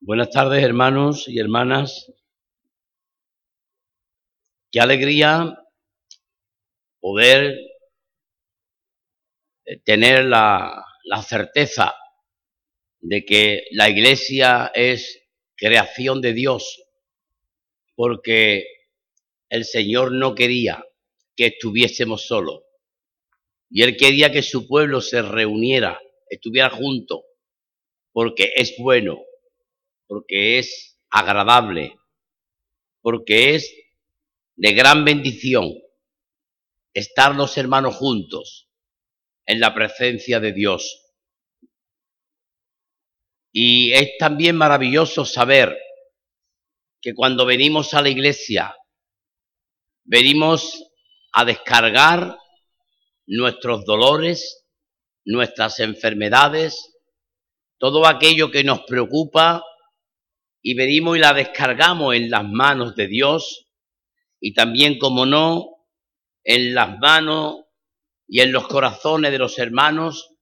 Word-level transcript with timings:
Buenas 0.00 0.30
tardes, 0.30 0.62
hermanos 0.62 1.26
y 1.26 1.40
hermanas. 1.40 2.12
Qué 4.70 4.78
alegría 4.78 5.58
poder 7.00 7.58
eh, 9.64 9.80
tener 9.84 10.24
la, 10.26 10.84
la, 11.02 11.22
certeza 11.22 11.96
de 13.00 13.24
que 13.24 13.64
la 13.72 13.90
iglesia 13.90 14.70
es 14.72 15.20
creación 15.56 16.20
de 16.20 16.32
Dios, 16.32 16.80
porque 17.96 18.66
el 19.48 19.64
Señor 19.64 20.12
no 20.12 20.36
quería 20.36 20.84
que 21.36 21.46
estuviésemos 21.46 22.24
solos, 22.24 22.62
y 23.68 23.82
Él 23.82 23.96
quería 23.96 24.30
que 24.30 24.42
su 24.42 24.68
pueblo 24.68 25.00
se 25.00 25.22
reuniera, 25.22 26.00
estuviera 26.30 26.70
junto, 26.70 27.24
porque 28.12 28.52
es 28.54 28.76
bueno, 28.78 29.24
porque 30.08 30.58
es 30.58 30.98
agradable, 31.10 31.96
porque 33.00 33.54
es 33.54 33.72
de 34.56 34.72
gran 34.72 35.04
bendición 35.04 35.72
estar 36.92 37.36
los 37.36 37.56
hermanos 37.56 37.94
juntos 37.94 38.68
en 39.46 39.60
la 39.60 39.74
presencia 39.74 40.40
de 40.40 40.52
Dios. 40.52 41.04
Y 43.52 43.92
es 43.92 44.18
también 44.18 44.56
maravilloso 44.56 45.24
saber 45.24 45.78
que 47.00 47.14
cuando 47.14 47.46
venimos 47.46 47.94
a 47.94 48.02
la 48.02 48.08
iglesia, 48.08 48.74
venimos 50.04 50.84
a 51.32 51.44
descargar 51.44 52.36
nuestros 53.26 53.84
dolores, 53.84 54.64
nuestras 55.24 55.80
enfermedades, 55.80 56.94
todo 57.78 58.06
aquello 58.06 58.50
que 58.50 58.64
nos 58.64 58.80
preocupa 58.80 59.62
y 60.68 60.74
venimos 60.74 61.16
y 61.16 61.20
la 61.20 61.32
descargamos 61.32 62.14
en 62.14 62.28
las 62.28 62.44
manos 62.44 62.94
de 62.94 63.06
Dios 63.06 63.70
y 64.38 64.52
también, 64.52 64.98
como 64.98 65.24
no, 65.24 65.86
en 66.44 66.74
las 66.74 66.98
manos 66.98 67.64
y 68.26 68.40
en 68.40 68.52
los 68.52 68.68
corazones 68.68 69.32
de 69.32 69.38
los 69.38 69.58
hermanos 69.58 70.36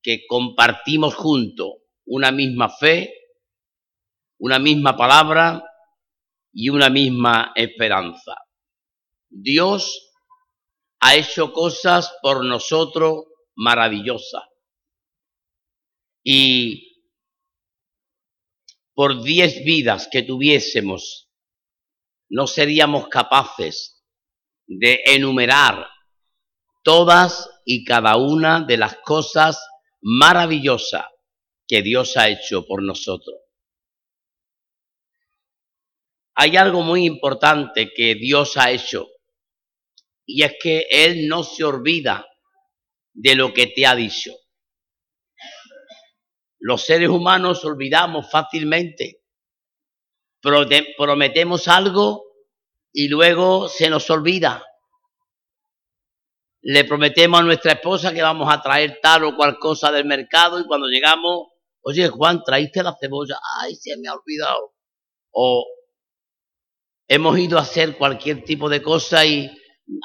que 0.00 0.24
compartimos 0.26 1.14
juntos 1.14 1.74
una 2.06 2.32
misma 2.32 2.70
fe, 2.70 3.12
una 4.38 4.58
misma 4.58 4.96
palabra 4.96 5.62
y 6.54 6.70
una 6.70 6.88
misma 6.88 7.52
esperanza. 7.54 8.36
Dios 9.28 10.10
ha 11.00 11.16
hecho 11.16 11.52
cosas 11.52 12.16
por 12.22 12.46
nosotros 12.46 13.24
maravillosas. 13.56 14.44
Y 16.24 16.89
por 19.00 19.22
diez 19.22 19.64
vidas 19.64 20.10
que 20.12 20.22
tuviésemos, 20.22 21.30
no 22.28 22.46
seríamos 22.46 23.08
capaces 23.08 24.04
de 24.66 25.00
enumerar 25.06 25.88
todas 26.82 27.48
y 27.64 27.82
cada 27.86 28.18
una 28.18 28.60
de 28.60 28.76
las 28.76 28.96
cosas 28.96 29.58
maravillosas 30.02 31.06
que 31.66 31.80
Dios 31.80 32.18
ha 32.18 32.28
hecho 32.28 32.66
por 32.66 32.82
nosotros. 32.82 33.36
Hay 36.34 36.58
algo 36.58 36.82
muy 36.82 37.06
importante 37.06 37.94
que 37.96 38.16
Dios 38.16 38.58
ha 38.58 38.70
hecho 38.70 39.08
y 40.26 40.42
es 40.42 40.56
que 40.62 40.86
Él 40.90 41.26
no 41.26 41.42
se 41.42 41.64
olvida 41.64 42.26
de 43.14 43.34
lo 43.34 43.54
que 43.54 43.66
te 43.66 43.86
ha 43.86 43.94
dicho. 43.94 44.34
Los 46.60 46.82
seres 46.84 47.08
humanos 47.08 47.64
olvidamos 47.64 48.30
fácilmente. 48.30 49.22
Prometemos 50.42 51.68
algo 51.68 52.22
y 52.92 53.08
luego 53.08 53.68
se 53.68 53.88
nos 53.88 54.08
olvida. 54.10 54.62
Le 56.62 56.84
prometemos 56.84 57.40
a 57.40 57.42
nuestra 57.42 57.72
esposa 57.72 58.12
que 58.12 58.20
vamos 58.20 58.52
a 58.52 58.60
traer 58.60 58.98
tal 59.02 59.24
o 59.24 59.36
cual 59.36 59.58
cosa 59.58 59.90
del 59.90 60.04
mercado 60.04 60.60
y 60.60 60.66
cuando 60.66 60.86
llegamos, 60.86 61.48
oye 61.80 62.08
Juan, 62.08 62.42
traíste 62.44 62.82
la 62.82 62.94
cebolla, 63.00 63.38
ay, 63.60 63.74
se 63.76 63.96
me 63.96 64.08
ha 64.08 64.14
olvidado. 64.14 64.74
O 65.30 65.66
hemos 67.08 67.38
ido 67.38 67.56
a 67.58 67.62
hacer 67.62 67.96
cualquier 67.96 68.44
tipo 68.44 68.68
de 68.68 68.82
cosa 68.82 69.24
y 69.24 69.50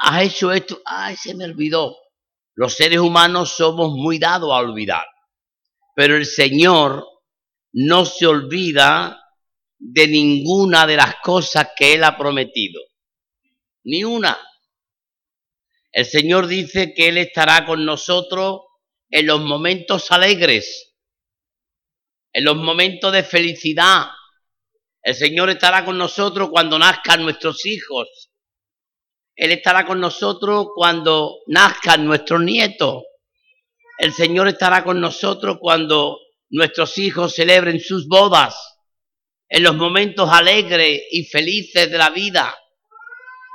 has 0.02 0.24
hecho 0.24 0.54
esto, 0.54 0.80
ay, 0.86 1.18
se 1.18 1.36
me 1.36 1.44
olvidó. 1.44 1.98
Los 2.54 2.76
seres 2.76 3.00
humanos 3.00 3.50
somos 3.50 3.92
muy 3.92 4.20
dados 4.20 4.50
a 4.54 4.60
olvidar. 4.60 5.06
Pero 5.96 6.16
el 6.16 6.26
Señor 6.26 7.08
no 7.74 8.06
se 8.06 8.28
olvida 8.28 9.20
de 9.78 10.08
ninguna 10.08 10.86
de 10.86 10.98
las 10.98 11.16
cosas 11.24 11.70
que 11.76 11.94
Él 11.94 12.04
ha 12.04 12.18
prometido. 12.18 12.82
Ni 13.86 14.04
una. 14.04 14.38
El 15.92 16.06
Señor 16.06 16.48
dice 16.48 16.94
que 16.94 17.08
Él 17.08 17.18
estará 17.18 17.66
con 17.66 17.86
nosotros 17.86 18.62
en 19.10 19.28
los 19.28 19.40
momentos 19.42 20.12
alegres, 20.12 20.94
en 22.34 22.44
los 22.44 22.58
momentos 22.58 23.14
de 23.14 23.24
felicidad. 23.24 24.08
El 25.02 25.16
Señor 25.16 25.50
estará 25.50 25.86
con 25.86 25.98
nosotros 25.98 26.50
cuando 26.50 26.78
nazcan 26.78 27.24
nuestros 27.24 27.66
hijos. 27.66 28.32
Él 29.36 29.52
estará 29.52 29.86
con 29.86 30.00
nosotros 30.00 30.68
cuando 30.76 31.40
nazcan 31.48 32.06
nuestros 32.06 32.42
nietos. 32.42 33.04
El 33.98 34.14
Señor 34.14 34.48
estará 34.48 34.84
con 34.84 35.00
nosotros 35.00 35.58
cuando 35.60 36.20
nuestros 36.50 36.98
hijos 36.98 37.34
celebren 37.34 37.80
sus 37.80 38.08
bodas, 38.08 38.56
en 39.48 39.64
los 39.64 39.76
momentos 39.76 40.30
alegres 40.32 41.04
y 41.12 41.26
felices 41.26 41.90
de 41.90 41.98
la 41.98 42.10
vida. 42.10 42.56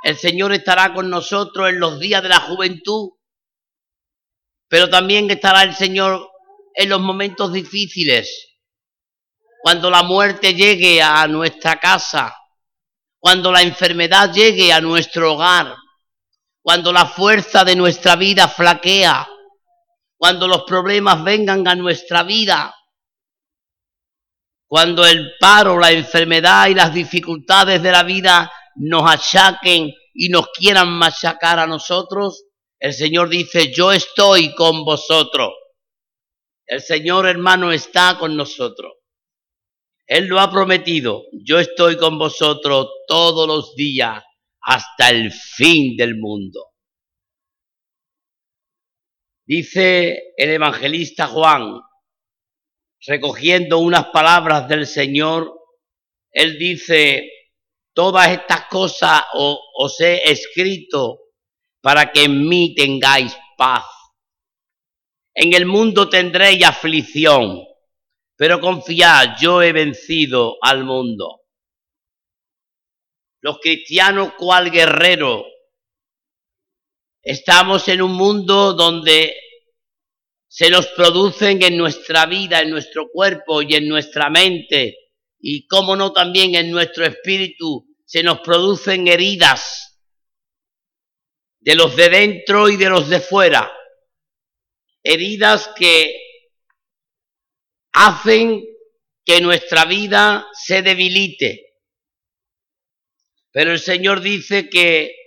El 0.03 0.17
Señor 0.17 0.53
estará 0.53 0.93
con 0.93 1.09
nosotros 1.09 1.69
en 1.69 1.79
los 1.79 1.99
días 1.99 2.23
de 2.23 2.29
la 2.29 2.39
juventud, 2.39 3.11
pero 4.67 4.89
también 4.89 5.29
estará 5.29 5.63
el 5.63 5.75
Señor 5.75 6.27
en 6.73 6.89
los 6.89 7.01
momentos 7.01 7.53
difíciles, 7.53 8.57
cuando 9.61 9.89
la 9.89 10.01
muerte 10.01 10.55
llegue 10.55 11.01
a 11.01 11.27
nuestra 11.27 11.79
casa, 11.79 12.35
cuando 13.19 13.51
la 13.51 13.61
enfermedad 13.61 14.33
llegue 14.33 14.73
a 14.73 14.81
nuestro 14.81 15.33
hogar, 15.33 15.75
cuando 16.63 16.91
la 16.91 17.05
fuerza 17.05 17.63
de 17.63 17.75
nuestra 17.75 18.15
vida 18.15 18.47
flaquea, 18.47 19.27
cuando 20.21 20.47
los 20.47 20.65
problemas 20.65 21.23
vengan 21.23 21.67
a 21.67 21.73
nuestra 21.73 22.21
vida, 22.21 22.75
cuando 24.67 25.03
el 25.03 25.31
paro, 25.39 25.79
la 25.79 25.91
enfermedad 25.91 26.67
y 26.67 26.75
las 26.75 26.93
dificultades 26.93 27.81
de 27.81 27.91
la 27.91 28.03
vida 28.03 28.51
nos 28.75 29.01
achaquen 29.09 29.91
y 30.13 30.29
nos 30.29 30.49
quieran 30.49 30.89
machacar 30.89 31.57
a 31.57 31.65
nosotros, 31.65 32.43
el 32.77 32.93
Señor 32.93 33.29
dice, 33.29 33.73
yo 33.73 33.91
estoy 33.91 34.53
con 34.53 34.85
vosotros. 34.85 35.53
El 36.67 36.81
Señor 36.81 37.25
hermano 37.25 37.71
está 37.71 38.19
con 38.19 38.37
nosotros. 38.37 38.93
Él 40.05 40.27
lo 40.27 40.39
ha 40.39 40.51
prometido, 40.51 41.23
yo 41.31 41.57
estoy 41.57 41.97
con 41.97 42.19
vosotros 42.19 42.89
todos 43.07 43.47
los 43.47 43.73
días 43.73 44.23
hasta 44.61 45.09
el 45.09 45.31
fin 45.31 45.97
del 45.97 46.19
mundo. 46.19 46.70
Dice 49.51 50.31
el 50.37 50.49
evangelista 50.51 51.27
Juan, 51.27 51.81
recogiendo 53.05 53.79
unas 53.79 54.05
palabras 54.05 54.65
del 54.69 54.87
Señor, 54.87 55.53
él 56.31 56.57
dice, 56.57 57.29
todas 57.93 58.29
estas 58.29 58.67
cosas 58.67 59.23
os 59.33 59.99
he 59.99 60.31
escrito 60.31 61.19
para 61.81 62.13
que 62.13 62.23
en 62.23 62.47
mí 62.47 62.73
tengáis 62.75 63.37
paz. 63.57 63.83
En 65.35 65.51
el 65.51 65.65
mundo 65.65 66.07
tendréis 66.07 66.63
aflicción, 66.63 67.61
pero 68.37 68.61
confiad, 68.61 69.35
yo 69.37 69.61
he 69.61 69.73
vencido 69.73 70.55
al 70.61 70.85
mundo. 70.85 71.41
Los 73.41 73.59
cristianos, 73.59 74.31
cual 74.37 74.71
guerrero, 74.71 75.43
Estamos 77.23 77.87
en 77.87 78.01
un 78.01 78.13
mundo 78.13 78.73
donde 78.73 79.35
se 80.47 80.69
nos 80.69 80.87
producen 80.87 81.61
en 81.61 81.77
nuestra 81.77 82.25
vida, 82.25 82.61
en 82.61 82.71
nuestro 82.71 83.09
cuerpo 83.09 83.61
y 83.61 83.75
en 83.75 83.87
nuestra 83.87 84.29
mente, 84.29 84.97
y 85.39 85.67
como 85.67 85.95
no 85.95 86.11
también 86.11 86.55
en 86.55 86.71
nuestro 86.71 87.05
espíritu, 87.05 87.87
se 88.05 88.23
nos 88.23 88.41
producen 88.41 89.07
heridas 89.07 89.99
de 91.59 91.75
los 91.75 91.95
de 91.95 92.09
dentro 92.09 92.69
y 92.69 92.75
de 92.75 92.89
los 92.89 93.07
de 93.07 93.19
fuera. 93.19 93.71
Heridas 95.03 95.69
que 95.77 96.15
hacen 97.93 98.63
que 99.23 99.41
nuestra 99.41 99.85
vida 99.85 100.47
se 100.53 100.81
debilite. 100.81 101.67
Pero 103.51 103.71
el 103.71 103.79
Señor 103.79 104.21
dice 104.21 104.69
que 104.69 105.20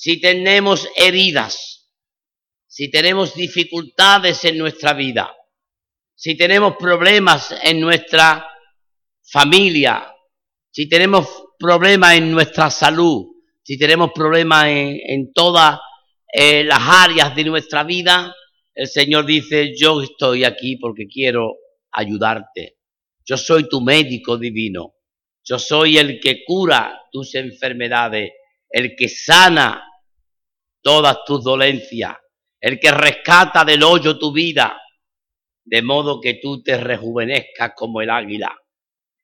si 0.00 0.18
tenemos 0.18 0.88
heridas, 0.96 1.92
si 2.66 2.90
tenemos 2.90 3.34
dificultades 3.34 4.42
en 4.46 4.56
nuestra 4.56 4.94
vida, 4.94 5.30
si 6.14 6.38
tenemos 6.38 6.76
problemas 6.78 7.54
en 7.62 7.82
nuestra 7.82 8.48
familia, 9.30 10.10
si 10.70 10.88
tenemos 10.88 11.28
problemas 11.58 12.14
en 12.14 12.30
nuestra 12.30 12.70
salud, 12.70 13.26
si 13.62 13.76
tenemos 13.76 14.12
problemas 14.14 14.68
en, 14.68 15.34
todas 15.34 15.78
eh, 16.32 16.64
las 16.64 16.80
áreas 16.80 17.36
de 17.36 17.44
nuestra 17.44 17.84
vida, 17.84 18.34
el 18.74 18.88
Señor 18.88 19.26
dice, 19.26 19.74
yo 19.78 20.00
estoy 20.00 20.44
aquí 20.44 20.78
porque 20.78 21.08
quiero 21.08 21.56
ayudarte. 21.92 22.78
Yo 23.22 23.36
soy 23.36 23.68
tu 23.68 23.82
médico 23.82 24.38
divino. 24.38 24.94
Yo 25.44 25.58
soy 25.58 25.98
el 25.98 26.18
que 26.20 26.42
cura 26.42 27.02
tus 27.12 27.34
enfermedades, 27.34 28.30
el 28.70 28.96
que 28.96 29.10
sana 29.10 29.88
todas 30.82 31.18
tus 31.24 31.42
dolencias, 31.42 32.16
el 32.60 32.78
que 32.78 32.90
rescata 32.90 33.64
del 33.64 33.82
hoyo 33.82 34.18
tu 34.18 34.32
vida, 34.32 34.80
de 35.64 35.82
modo 35.82 36.20
que 36.20 36.34
tú 36.34 36.62
te 36.62 36.76
rejuvenezcas 36.76 37.72
como 37.74 38.00
el 38.00 38.10
águila. 38.10 38.56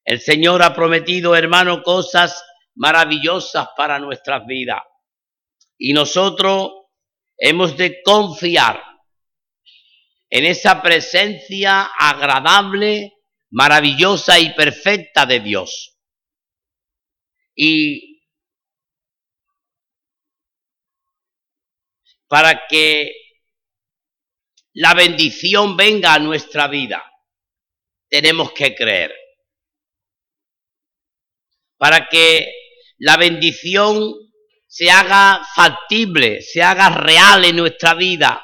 El 0.04 0.20
Señor 0.20 0.62
ha 0.62 0.74
prometido, 0.74 1.34
hermano, 1.34 1.82
cosas 1.82 2.44
maravillosas 2.76 3.68
para 3.76 3.98
nuestras 3.98 4.46
vidas. 4.46 4.82
Y 5.78 5.92
nosotros 5.92 6.70
hemos 7.36 7.76
de 7.76 8.02
confiar 8.02 8.82
en 10.30 10.44
esa 10.44 10.82
presencia 10.82 11.90
agradable, 11.98 13.14
maravillosa 13.50 14.38
y 14.38 14.54
perfecta 14.54 15.26
de 15.26 15.40
Dios. 15.40 15.98
Y 17.54 18.15
para 22.28 22.66
que 22.66 23.12
la 24.74 24.94
bendición 24.94 25.76
venga 25.76 26.14
a 26.14 26.18
nuestra 26.18 26.68
vida, 26.68 27.02
tenemos 28.08 28.52
que 28.52 28.74
creer. 28.74 29.14
Para 31.78 32.08
que 32.08 32.52
la 32.98 33.16
bendición 33.16 34.14
se 34.66 34.90
haga 34.90 35.46
factible, 35.54 36.42
se 36.42 36.62
haga 36.62 36.90
real 36.90 37.44
en 37.44 37.56
nuestra 37.56 37.94
vida, 37.94 38.42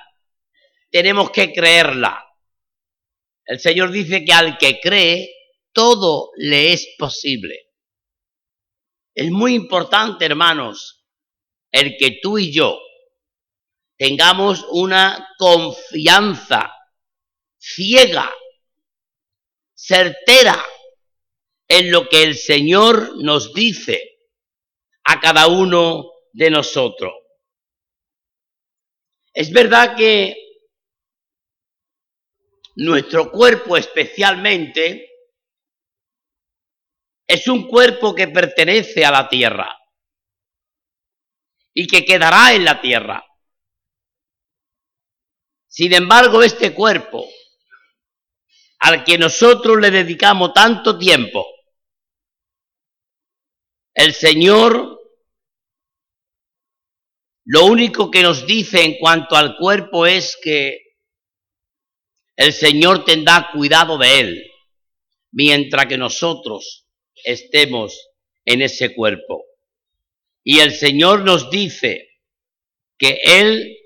tenemos 0.91 1.31
que 1.31 1.53
creerla. 1.53 2.27
El 3.45 3.59
Señor 3.59 3.91
dice 3.91 4.25
que 4.25 4.33
al 4.33 4.57
que 4.59 4.81
cree, 4.81 5.35
todo 5.73 6.31
le 6.37 6.73
es 6.73 6.95
posible. 6.99 7.71
Es 9.15 9.31
muy 9.31 9.55
importante, 9.55 10.25
hermanos, 10.25 11.05
el 11.71 11.97
que 11.97 12.19
tú 12.23 12.39
y 12.39 12.53
yo 12.53 12.79
tengamos 13.97 14.65
una 14.71 15.29
confianza 15.39 16.73
ciega, 17.59 18.31
certera 19.75 20.63
en 21.69 21.91
lo 21.91 22.09
que 22.09 22.23
el 22.23 22.37
Señor 22.37 23.23
nos 23.23 23.55
dice 23.55 24.19
a 25.05 25.21
cada 25.21 25.47
uno 25.47 26.11
de 26.33 26.51
nosotros. 26.51 27.13
Es 29.33 29.51
verdad 29.51 29.97
que 29.97 30.37
nuestro 32.77 33.31
cuerpo 33.31 33.77
especialmente 33.77 35.09
es 37.27 37.49
un 37.49 37.67
cuerpo 37.67 38.15
que 38.15 38.29
pertenece 38.29 39.05
a 39.05 39.11
la 39.11 39.29
tierra 39.29 39.75
y 41.73 41.87
que 41.87 42.05
quedará 42.05 42.53
en 42.53 42.65
la 42.65 42.81
tierra. 42.81 43.25
Sin 45.73 45.95
embargo, 45.95 46.43
este 46.43 46.75
cuerpo, 46.75 47.27
al 48.81 49.05
que 49.05 49.17
nosotros 49.17 49.81
le 49.81 49.91
dedicamos 49.91 50.53
tanto 50.53 50.99
tiempo, 50.99 51.47
el 53.95 54.13
Señor 54.13 55.01
lo 57.45 57.65
único 57.65 58.11
que 58.11 58.23
nos 58.23 58.47
dice 58.47 58.85
en 58.85 58.99
cuanto 58.99 59.35
al 59.35 59.57
cuerpo 59.57 60.05
es 60.05 60.37
que 60.43 60.79
el 62.37 62.53
Señor 62.53 63.07
tendrá 63.07 63.49
cuidado 63.51 63.97
de 63.97 64.21
él 64.21 64.51
mientras 65.31 65.87
que 65.87 65.97
nosotros 65.97 66.87
estemos 67.25 68.11
en 68.45 68.61
ese 68.61 68.95
cuerpo. 68.95 69.47
Y 70.45 70.59
el 70.59 70.73
Señor 70.75 71.23
nos 71.23 71.49
dice 71.49 72.11
que 72.99 73.23
Él 73.25 73.79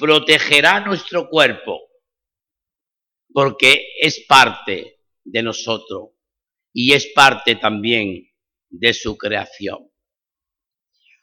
protegerá 0.00 0.80
nuestro 0.80 1.28
cuerpo, 1.28 1.78
porque 3.32 3.86
es 4.00 4.24
parte 4.26 5.02
de 5.22 5.42
nosotros 5.42 6.12
y 6.72 6.94
es 6.94 7.08
parte 7.14 7.56
también 7.56 8.26
de 8.70 8.94
su 8.94 9.18
creación. 9.18 9.90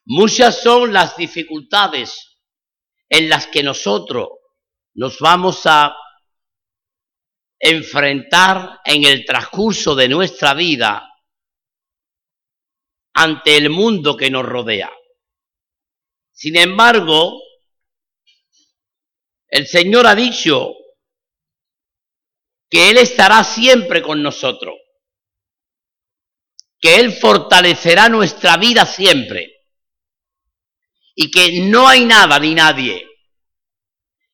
Muchas 0.05 0.61
son 0.61 0.93
las 0.93 1.17
dificultades 1.17 2.37
en 3.09 3.27
las 3.27 3.47
que 3.47 3.63
nosotros 3.63 4.29
nos 4.93 5.19
vamos 5.19 5.65
a 5.65 5.95
enfrentar 7.59 8.79
en 8.85 9.05
el 9.05 9.25
transcurso 9.25 9.95
de 9.95 10.07
nuestra 10.07 10.53
vida 10.53 11.11
ante 13.13 13.57
el 13.57 13.71
mundo 13.71 14.15
que 14.15 14.29
nos 14.29 14.45
rodea. 14.45 14.91
Sin 16.31 16.55
embargo, 16.55 17.41
el 19.49 19.67
Señor 19.67 20.07
ha 20.07 20.15
dicho 20.15 20.73
que 22.69 22.89
Él 22.89 22.97
estará 22.97 23.43
siempre 23.43 24.01
con 24.01 24.21
nosotros, 24.21 24.75
que 26.79 26.95
Él 26.95 27.13
fortalecerá 27.13 28.09
nuestra 28.09 28.57
vida 28.57 28.85
siempre 28.85 29.53
y 31.15 31.31
que 31.31 31.61
no 31.61 31.87
hay 31.87 32.05
nada 32.05 32.39
ni 32.39 32.53
nadie, 32.53 33.07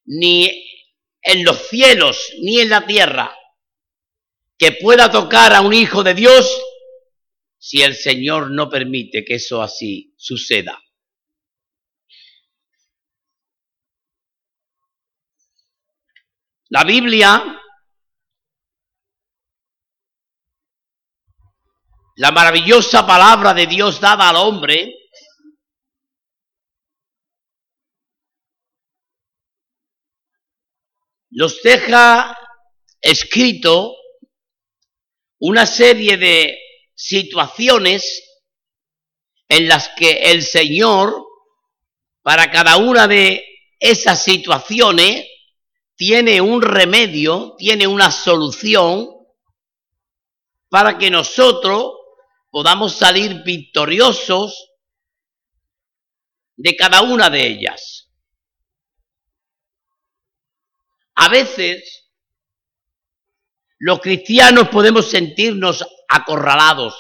ni 0.05 0.49
en 1.21 1.43
los 1.45 1.69
cielos 1.69 2.33
ni 2.41 2.59
en 2.59 2.69
la 2.69 2.85
tierra 2.85 3.33
que 4.57 4.73
pueda 4.73 5.09
tocar 5.09 5.53
a 5.53 5.61
un 5.61 5.73
hijo 5.73 6.03
de 6.03 6.13
Dios 6.13 6.51
si 7.57 7.81
el 7.81 7.95
Señor 7.95 8.51
no 8.51 8.69
permite 8.69 9.23
que 9.23 9.35
eso 9.35 9.61
así 9.61 10.13
suceda. 10.17 10.81
La 16.73 16.83
Biblia, 16.83 17.61
la 22.15 22.31
maravillosa 22.31 23.05
palabra 23.05 23.53
de 23.53 23.67
Dios 23.67 23.99
dada 23.99 24.29
al 24.29 24.37
hombre, 24.37 24.91
nos 31.29 31.61
deja 31.61 32.35
escrito 32.99 33.95
una 35.41 35.67
serie 35.67 36.17
de 36.17 36.57
situaciones 36.95 38.23
en 39.47 39.67
las 39.67 39.89
que 39.89 40.31
el 40.31 40.41
Señor, 40.41 41.23
para 42.23 42.49
cada 42.49 42.77
una 42.77 43.07
de 43.07 43.45
esas 43.79 44.23
situaciones, 44.23 45.27
tiene 45.95 46.41
un 46.41 46.61
remedio, 46.61 47.55
tiene 47.57 47.87
una 47.87 48.11
solución 48.11 49.07
para 50.69 50.97
que 50.97 51.09
nosotros 51.09 51.93
podamos 52.49 52.93
salir 52.93 53.43
victoriosos 53.43 54.71
de 56.55 56.75
cada 56.75 57.01
una 57.01 57.29
de 57.29 57.47
ellas. 57.47 58.11
A 61.15 61.29
veces 61.29 62.11
los 63.77 63.99
cristianos 63.99 64.69
podemos 64.69 65.09
sentirnos 65.09 65.85
acorralados. 66.09 66.95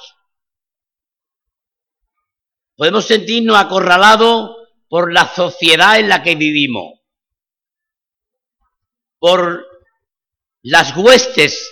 Podemos 2.75 3.05
sentirnos 3.05 3.55
acorralados 3.57 4.55
por 4.87 5.11
la 5.11 5.27
sociedad 5.33 5.99
en 5.99 6.09
la 6.09 6.21
que 6.21 6.35
vivimos 6.35 7.02
por 9.23 9.65
las 10.63 10.97
huestes 10.97 11.71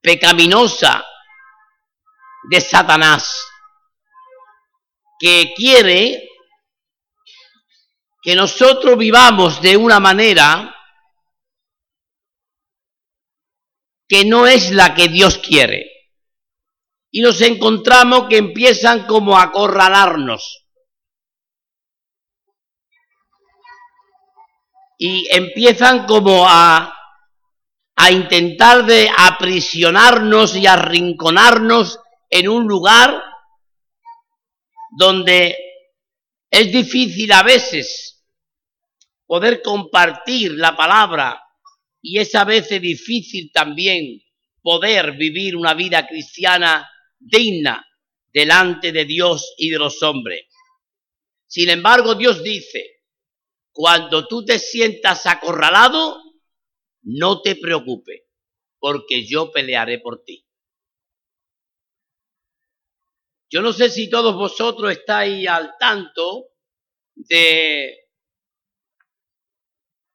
pecaminosa 0.00 1.04
de 2.48 2.62
Satanás, 2.62 3.46
que 5.20 5.52
quiere 5.54 6.26
que 8.22 8.34
nosotros 8.34 8.96
vivamos 8.96 9.60
de 9.60 9.76
una 9.76 10.00
manera 10.00 10.74
que 14.08 14.24
no 14.24 14.46
es 14.46 14.70
la 14.70 14.94
que 14.94 15.08
Dios 15.08 15.36
quiere. 15.36 15.90
Y 17.10 17.20
nos 17.20 17.42
encontramos 17.42 18.28
que 18.30 18.38
empiezan 18.38 19.06
como 19.06 19.36
a 19.36 19.42
acorralarnos. 19.42 20.63
Y 25.06 25.28
empiezan 25.30 26.06
como 26.06 26.48
a 26.48 26.90
a 27.94 28.10
intentar 28.10 28.86
de 28.86 29.06
aprisionarnos 29.14 30.56
y 30.56 30.66
arrinconarnos 30.66 32.00
en 32.30 32.48
un 32.48 32.66
lugar 32.66 33.22
donde 34.96 35.58
es 36.50 36.72
difícil 36.72 37.30
a 37.32 37.42
veces 37.42 38.24
poder 39.26 39.60
compartir 39.60 40.52
la 40.52 40.74
palabra 40.74 41.38
y 42.00 42.18
es 42.18 42.34
a 42.34 42.44
veces 42.44 42.80
difícil 42.80 43.50
también 43.52 44.22
poder 44.62 45.12
vivir 45.18 45.54
una 45.54 45.74
vida 45.74 46.06
cristiana 46.06 46.90
digna 47.18 47.86
delante 48.32 48.90
de 48.90 49.04
Dios 49.04 49.52
y 49.58 49.68
de 49.68 49.78
los 49.78 50.02
hombres. 50.02 50.46
Sin 51.46 51.68
embargo, 51.68 52.14
Dios 52.14 52.42
dice, 52.42 52.93
cuando 53.74 54.28
tú 54.28 54.44
te 54.44 54.60
sientas 54.60 55.26
acorralado, 55.26 56.22
no 57.02 57.42
te 57.42 57.56
preocupes, 57.56 58.22
porque 58.78 59.26
yo 59.26 59.50
pelearé 59.50 59.98
por 59.98 60.22
ti. 60.24 60.46
Yo 63.50 63.62
no 63.62 63.72
sé 63.72 63.90
si 63.90 64.08
todos 64.08 64.36
vosotros 64.36 64.92
estáis 64.92 65.48
al 65.48 65.74
tanto 65.78 66.50
de 67.14 67.98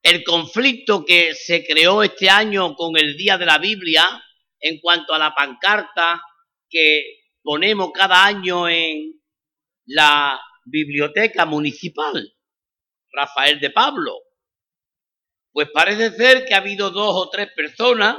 el 0.04 0.24
conflicto 0.24 1.04
que 1.04 1.36
se 1.36 1.66
creó 1.66 2.02
este 2.02 2.30
año 2.30 2.76
con 2.76 2.98
el 2.98 3.18
Día 3.18 3.38
de 3.38 3.46
la 3.46 3.58
Biblia 3.58 4.24
en 4.60 4.80
cuanto 4.80 5.14
a 5.14 5.20
la 5.20 5.36
pancarta 5.36 6.22
que 6.70 7.24
ponemos 7.44 7.92
cada 7.94 8.26
año 8.26 8.70
en 8.70 9.22
la 9.86 10.40
biblioteca 10.64 11.46
municipal, 11.46 12.34
Rafael 13.12 13.60
de 13.60 13.70
Pablo. 13.72 14.18
Pues 15.52 15.70
parece 15.74 16.12
ser 16.12 16.46
que 16.46 16.54
ha 16.54 16.58
habido 16.58 16.90
dos 16.92 17.14
o 17.16 17.30
tres 17.30 17.50
personas 17.56 18.18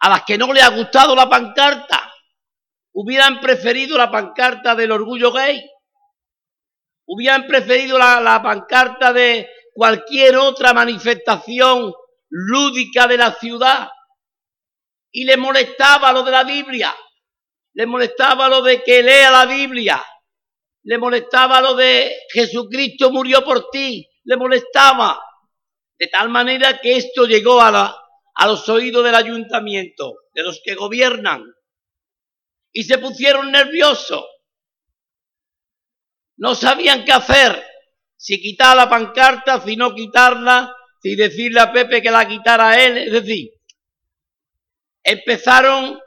a 0.00 0.08
las 0.08 0.24
que 0.24 0.36
no 0.36 0.52
le 0.52 0.60
ha 0.60 0.68
gustado 0.68 1.14
la 1.14 1.28
pancarta. 1.28 2.12
Hubieran 2.92 3.40
preferido 3.40 3.96
la 3.96 4.10
pancarta 4.10 4.74
del 4.74 4.92
orgullo 4.92 5.32
gay. 5.32 5.64
Hubieran 7.06 7.46
preferido 7.46 7.98
la, 7.98 8.20
la 8.20 8.42
pancarta 8.42 9.12
de 9.12 9.48
cualquier 9.72 10.36
otra 10.36 10.72
manifestación 10.72 11.92
lúdica 12.28 13.06
de 13.06 13.16
la 13.16 13.32
ciudad. 13.32 13.88
Y 15.10 15.24
le 15.24 15.36
molestaba 15.36 16.12
lo 16.12 16.22
de 16.22 16.30
la 16.30 16.44
Biblia. 16.44 16.94
Le 17.72 17.86
molestaba 17.86 18.48
lo 18.48 18.62
de 18.62 18.82
que 18.82 19.02
lea 19.02 19.30
la 19.30 19.46
Biblia. 19.46 20.04
Le 20.84 20.98
molestaba 20.98 21.60
lo 21.60 21.74
de 21.74 22.14
Jesucristo 22.32 23.10
murió 23.10 23.42
por 23.44 23.70
ti. 23.70 24.06
Le 24.24 24.36
molestaba. 24.36 25.20
De 25.98 26.08
tal 26.08 26.28
manera 26.28 26.78
que 26.80 26.96
esto 26.96 27.24
llegó 27.24 27.60
a, 27.60 27.96
los 28.46 28.68
oídos 28.68 29.04
del 29.04 29.14
ayuntamiento, 29.14 30.14
de 30.32 30.42
los 30.42 30.60
que 30.64 30.74
gobiernan, 30.74 31.44
y 32.72 32.82
se 32.82 32.98
pusieron 32.98 33.52
nerviosos. 33.52 34.24
No 36.36 36.56
sabían 36.56 37.04
qué 37.04 37.12
hacer, 37.12 37.64
si 38.16 38.40
quitar 38.42 38.76
la 38.76 38.88
pancarta, 38.88 39.60
si 39.60 39.76
no 39.76 39.94
quitarla, 39.94 40.74
si 41.00 41.14
decirle 41.14 41.60
a 41.60 41.72
Pepe 41.72 42.02
que 42.02 42.10
la 42.10 42.26
quitara 42.26 42.70
a 42.70 42.84
él. 42.84 42.98
Es 42.98 43.12
decir, 43.12 43.50
empezaron, 45.04 46.00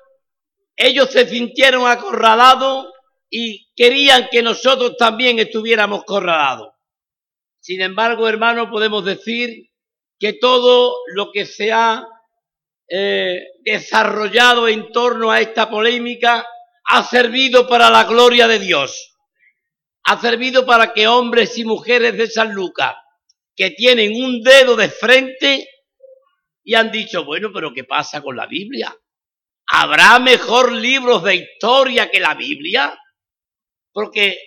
ellos 0.76 1.10
se 1.10 1.28
sintieron 1.28 1.88
acorralados 1.88 2.88
y 3.30 3.68
querían 3.76 4.30
que 4.32 4.42
nosotros 4.42 4.96
también 4.98 5.40
estuviéramos 5.40 6.02
acorralados. 6.02 6.70
Sin 7.60 7.82
embargo, 7.82 8.28
hermano, 8.28 8.70
podemos 8.70 9.04
decir 9.04 9.70
que 10.20 10.34
todo 10.34 10.96
lo 11.14 11.32
que 11.32 11.46
se 11.46 11.72
ha 11.72 12.06
eh, 12.90 13.42
desarrollado 13.64 14.68
en 14.68 14.92
torno 14.92 15.30
a 15.32 15.42
esta 15.42 15.70
polémica 15.70 16.48
ha 16.86 17.04
servido 17.04 17.68
para 17.68 17.90
la 17.90 18.06
gloria 18.06 18.48
de 18.48 18.60
Dios. 18.60 19.14
Ha 20.04 20.20
servido 20.22 20.66
para 20.66 20.94
que 20.94 21.08
hombres 21.08 21.58
y 21.58 21.66
mujeres 21.66 22.18
de 22.18 22.30
San 22.30 22.54
Lucas, 22.54 22.96
que 23.56 23.72
tienen 23.72 24.14
un 24.16 24.42
dedo 24.42 24.78
de 24.78 24.88
frente 24.88 25.68
y 26.64 26.76
han 26.76 26.92
dicho, 26.92 27.26
bueno, 27.26 27.52
pero 27.54 27.74
¿qué 27.74 27.84
pasa 27.84 28.22
con 28.22 28.38
la 28.38 28.46
Biblia? 28.46 28.96
¿Habrá 29.68 30.20
mejor 30.20 30.72
libros 30.72 31.24
de 31.24 31.36
historia 31.36 32.10
que 32.10 32.22
la 32.22 32.36
Biblia? 32.36 32.98
Porque 33.98 34.38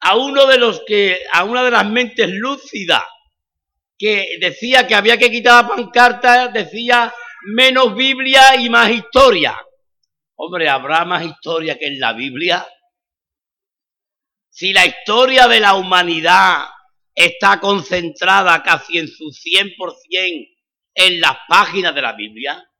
a 0.00 0.14
uno 0.18 0.46
de 0.46 0.58
los 0.58 0.82
que, 0.86 1.22
a 1.32 1.44
una 1.44 1.64
de 1.64 1.70
las 1.70 1.88
mentes 1.88 2.28
lúcidas 2.28 3.02
que 3.96 4.36
decía 4.42 4.86
que 4.86 4.94
había 4.94 5.16
que 5.16 5.30
quitar 5.30 5.64
la 5.64 5.68
pancarta, 5.70 6.48
decía 6.48 7.10
menos 7.44 7.94
Biblia 7.94 8.56
y 8.56 8.68
más 8.68 8.90
historia. 8.90 9.56
Hombre, 10.34 10.68
¿habrá 10.68 11.06
más 11.06 11.24
historia 11.24 11.78
que 11.78 11.86
en 11.86 11.98
la 11.98 12.12
Biblia? 12.12 12.68
Si 14.50 14.74
la 14.74 14.84
historia 14.84 15.48
de 15.48 15.60
la 15.60 15.74
humanidad 15.74 16.66
está 17.14 17.60
concentrada 17.60 18.62
casi 18.62 18.98
en 18.98 19.08
su 19.08 19.30
100% 19.30 20.58
en 20.94 21.20
las 21.22 21.38
páginas 21.48 21.94
de 21.94 22.02
la 22.02 22.12
Biblia, 22.12 22.70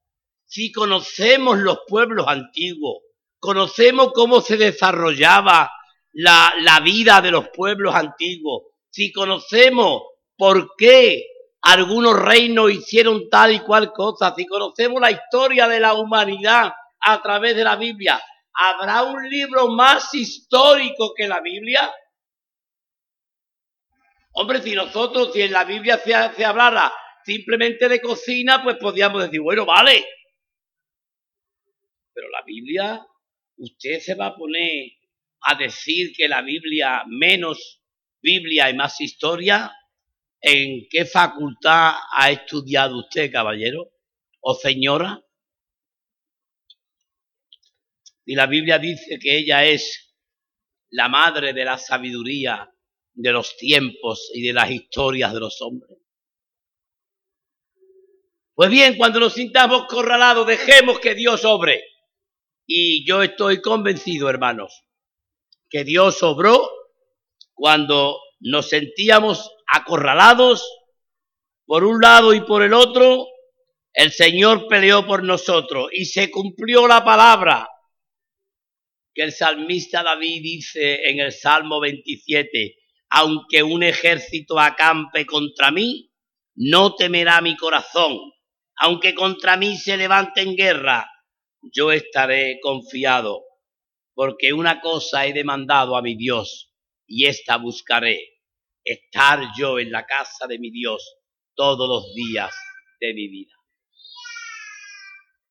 si 0.45 0.71
conocemos 0.71 1.57
los 1.57 1.79
pueblos 1.89 2.27
antiguos, 2.29 3.05
conocemos 3.39 4.13
cómo 4.13 4.43
se 4.43 4.59
desarrollaba 4.59 5.73
la, 6.13 6.53
la 6.61 6.81
vida 6.81 7.21
de 7.21 7.31
los 7.31 7.49
pueblos 7.51 7.95
antiguos, 7.95 8.65
si 8.91 9.13
conocemos 9.13 10.03
por 10.37 10.75
qué 10.77 11.25
algunos 11.63 12.19
reinos 12.19 12.71
hicieron 12.73 13.29
tal 13.29 13.53
y 13.53 13.61
cual 13.61 13.93
cosa, 13.93 14.35
si 14.35 14.47
conocemos 14.47 15.01
la 15.01 15.11
historia 15.11 15.69
de 15.69 15.81
la 15.81 15.95
humanidad 15.95 16.73
a 17.01 17.23
través 17.23 17.57
de 17.57 17.65
la 17.65 17.77
Biblia, 17.77 18.21
¿habrá 18.55 19.03
un 19.03 19.29
libro 19.29 19.69
más 19.69 20.15
histórico 20.15 21.13
que 21.17 21.29
la 21.29 21.41
Biblia? 21.41 21.93
Hombre, 24.33 24.63
si 24.63 24.75
nosotros, 24.75 25.33
si 25.33 25.43
en 25.43 25.53
la 25.53 25.65
Biblia 25.65 25.99
se, 25.99 26.13
se 26.37 26.45
hablara 26.45 26.93
simplemente 27.25 27.89
de 27.89 28.01
cocina, 28.01 28.63
pues 28.63 28.77
podríamos 28.77 29.23
decir, 29.23 29.41
bueno, 29.41 29.67
vale. 29.67 30.05
Pero 32.15 32.29
la 32.31 32.43
Biblia, 32.47 33.05
usted 33.57 34.01
se 34.01 34.15
va 34.15 34.27
a 34.27 34.37
poner 34.37 34.93
a 35.43 35.55
decir 35.55 36.13
que 36.17 36.29
la 36.29 36.43
Biblia 36.43 37.05
menos 37.07 37.79
Biblia 38.21 38.71
y 38.71 38.75
más 38.75 39.01
historia. 39.01 39.73
¿En 40.41 40.87
qué 40.89 41.05
facultad 41.05 41.95
ha 42.13 42.31
estudiado 42.31 42.99
usted, 42.99 43.31
caballero 43.33 43.91
o 44.41 44.55
señora? 44.55 45.21
Y 48.25 48.35
la 48.35 48.47
Biblia 48.47 48.79
dice 48.79 49.19
que 49.19 49.39
ella 49.39 49.65
es 49.65 50.15
la 50.91 51.09
madre 51.09 51.53
de 51.53 51.65
la 51.65 51.77
sabiduría 51.79 52.73
de 53.15 53.33
los 53.33 53.57
tiempos 53.57 54.31
y 54.33 54.47
de 54.47 54.53
las 54.53 54.71
historias 54.71 55.33
de 55.33 55.41
los 55.41 55.61
hombres. 55.61 55.99
Pues 58.55 58.71
bien, 58.71 58.97
cuando 58.97 59.19
nos 59.19 59.35
sintamos 59.35 59.87
corralados, 59.87 60.47
dejemos 60.47 61.01
que 61.01 61.15
Dios 61.15 61.45
obre. 61.45 61.83
Y 62.67 63.07
yo 63.07 63.23
estoy 63.23 63.61
convencido, 63.63 64.29
hermanos, 64.29 64.85
que 65.69 65.85
Dios 65.85 66.23
obró 66.23 66.71
cuando 67.55 68.19
nos 68.41 68.69
sentíamos 68.69 69.51
acorralados 69.67 70.67
por 71.67 71.85
un 71.85 72.01
lado 72.01 72.33
y 72.33 72.41
por 72.41 72.63
el 72.63 72.73
otro, 72.73 73.27
el 73.93 74.13
Señor 74.13 74.69
peleó 74.69 75.07
por 75.07 75.23
nosotros 75.23 75.89
y 75.93 76.07
se 76.07 76.31
cumplió 76.31 76.87
la 76.87 77.05
palabra 77.05 77.69
que 79.19 79.25
el 79.25 79.33
salmista 79.33 80.05
David 80.05 80.43
dice 80.43 81.11
en 81.11 81.19
el 81.19 81.33
Salmo 81.33 81.81
27, 81.81 82.77
aunque 83.11 83.65
un 83.65 83.83
ejército 83.83 84.61
acampe 84.61 85.27
contra 85.27 85.73
mí, 85.73 86.13
no 86.55 86.95
temerá 86.95 87.41
mi 87.41 87.57
corazón, 87.57 88.17
aunque 88.77 89.15
contra 89.15 89.57
mí 89.57 89.77
se 89.77 89.97
levante 89.97 90.43
en 90.43 90.55
guerra, 90.55 91.11
yo 91.61 91.91
estaré 91.91 92.61
confiado, 92.63 93.43
porque 94.19 94.53
una 94.53 94.81
cosa 94.81 95.27
he 95.27 95.33
demandado 95.33 95.97
a 95.97 96.03
mi 96.03 96.17
Dios, 96.17 96.75
y 97.07 97.27
esta 97.27 97.57
buscaré, 97.57 98.41
estar 98.83 99.41
yo 99.57 99.79
en 99.79 99.93
la 99.93 100.07
casa 100.07 100.49
de 100.49 100.59
mi 100.59 100.73
Dios 100.73 101.19
todos 101.55 101.89
los 101.89 102.13
días 102.17 102.53
de 102.99 103.15
mi 103.15 103.29
vida. 103.29 103.55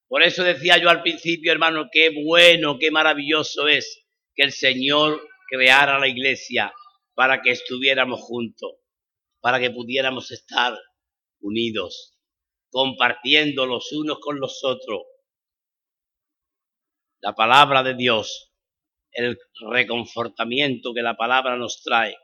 Por 0.09 0.21
eso 0.21 0.43
decía 0.43 0.77
yo 0.79 0.89
al 0.89 1.01
principio, 1.01 1.53
hermano, 1.53 1.87
qué 1.89 2.11
bueno, 2.25 2.77
qué 2.77 2.91
maravilloso 2.91 3.69
es 3.69 4.05
que 4.35 4.43
el 4.43 4.51
Señor 4.51 5.25
creara 5.49 5.97
la 5.97 6.09
iglesia 6.09 6.73
para 7.13 7.41
que 7.41 7.51
estuviéramos 7.51 8.19
juntos, 8.19 8.73
para 9.39 9.61
que 9.61 9.71
pudiéramos 9.71 10.29
estar 10.31 10.77
unidos, 11.39 12.17
compartiendo 12.69 13.65
los 13.65 13.93
unos 13.93 14.19
con 14.19 14.41
los 14.41 14.61
otros 14.65 15.03
la 17.21 17.33
palabra 17.33 17.83
de 17.83 17.95
Dios, 17.95 18.53
el 19.11 19.37
reconfortamiento 19.71 20.93
que 20.93 21.01
la 21.01 21.15
palabra 21.15 21.57
nos 21.57 21.81
trae 21.83 22.15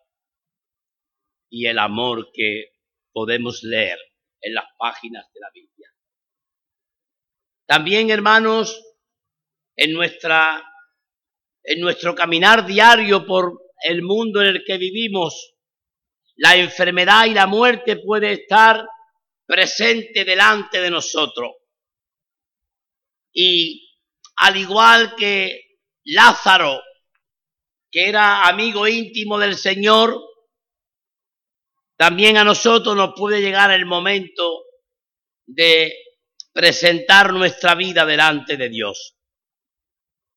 y 1.50 1.68
el 1.68 1.80
amor 1.80 2.32
que 2.34 2.74
podemos 3.12 3.63
leer 3.63 4.00
en 4.42 4.54
las 4.54 4.66
páginas 4.78 5.25
de 5.34 5.40
la 5.40 5.50
Biblia. 5.54 5.94
También, 7.66 8.10
hermanos, 8.10 8.84
en 9.75 9.94
nuestra 9.94 10.63
en 11.63 11.80
nuestro 11.80 12.13
caminar 12.13 12.66
diario 12.66 13.25
por 13.25 13.62
el 13.84 14.02
mundo 14.02 14.42
en 14.42 14.48
el 14.48 14.63
que 14.66 14.78
vivimos, 14.78 15.56
la 16.36 16.56
enfermedad 16.56 17.25
y 17.25 17.34
la 17.34 17.48
muerte 17.48 17.98
puede 17.98 18.34
estar 18.34 18.86
presente 19.46 20.25
delante 20.25 20.82
de 20.82 20.90
nosotros. 20.90 21.52
Y 23.32 23.98
al 24.38 24.58
igual 24.58 25.16
que 25.16 25.62
Lázaro, 26.05 26.81
que 27.91 28.10
era 28.10 28.48
amigo 28.48 28.88
íntimo 28.88 29.39
del 29.39 29.57
Señor, 29.57 30.19
también 31.95 32.38
a 32.38 32.43
nosotros 32.43 32.95
nos 32.95 33.13
puede 33.15 33.41
llegar 33.41 33.72
el 33.72 33.86
momento 33.86 34.63
de 35.45 35.95
presentar 36.51 37.33
nuestra 37.33 37.75
vida 37.75 38.05
delante 38.05 38.57
de 38.57 38.69
Dios. 38.69 39.15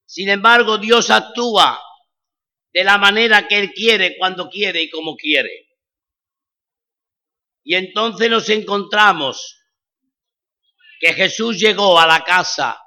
Sin 0.05 0.29
embargo, 0.29 0.79
Dios 0.79 1.11
actúa 1.11 1.83
de 2.73 2.85
la 2.85 2.99
manera 2.99 3.49
que 3.49 3.59
Él 3.59 3.73
quiere, 3.73 4.17
cuando 4.19 4.49
quiere 4.49 4.83
y 4.83 4.91
como 4.91 5.17
quiere. 5.17 5.67
Y 7.65 7.75
entonces 7.75 8.31
nos 8.31 8.49
encontramos 8.49 9.59
que 11.01 11.13
Jesús 11.15 11.59
llegó 11.59 11.99
a 11.99 12.07
la 12.07 12.23
casa 12.23 12.79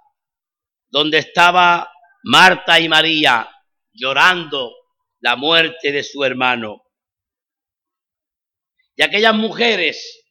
donde 0.88 1.18
estaba 1.18 1.92
Marta 2.24 2.80
y 2.80 2.90
María 2.90 3.50
llorando 3.94 4.74
la 5.20 5.36
muerte 5.36 5.92
de 5.92 6.04
su 6.04 6.24
hermano. 6.24 6.84
Y 8.96 9.04
aquellas 9.04 9.36
mujeres 9.36 10.26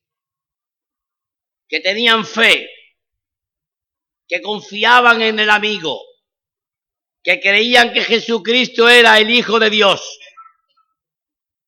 que 1.69 1.81
tenían 1.81 2.25
fe, 2.25 2.69
que 4.27 4.43
confiaban 4.43 5.23
en 5.23 5.39
el 5.39 5.51
amigo, 5.51 6.01
que 7.23 7.41
creían 7.41 7.93
que 7.93 8.03
Jesucristo 8.03 8.89
era 8.89 9.19
el 9.19 9.31
Hijo 9.31 9.59
de 9.59 9.71
Dios. 9.71 10.19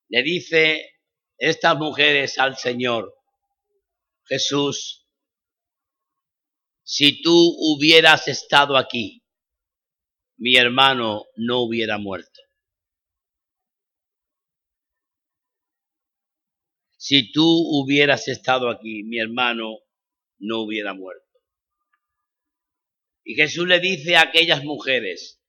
Le 0.08 0.22
dice 0.22 0.90
estas 1.38 1.76
mujeres 1.76 2.38
al 2.38 2.56
Señor, 2.56 3.14
Jesús, 4.26 5.06
si 6.82 7.22
tú 7.22 7.32
hubieras 7.32 8.28
estado 8.28 8.76
aquí, 8.76 9.19
mi 10.40 10.56
hermano 10.56 11.26
no 11.36 11.60
hubiera 11.60 11.98
muerto. 11.98 12.40
Si 16.96 17.30
tú 17.30 17.44
hubieras 17.44 18.26
estado 18.26 18.70
aquí, 18.70 19.04
mi 19.04 19.20
hermano 19.20 19.78
no 20.38 20.62
hubiera 20.62 20.94
muerto. 20.94 21.24
Y 23.22 23.34
Jesús 23.34 23.68
le 23.68 23.80
dice 23.80 24.16
a 24.16 24.22
aquellas 24.22 24.64
mujeres, 24.64 25.40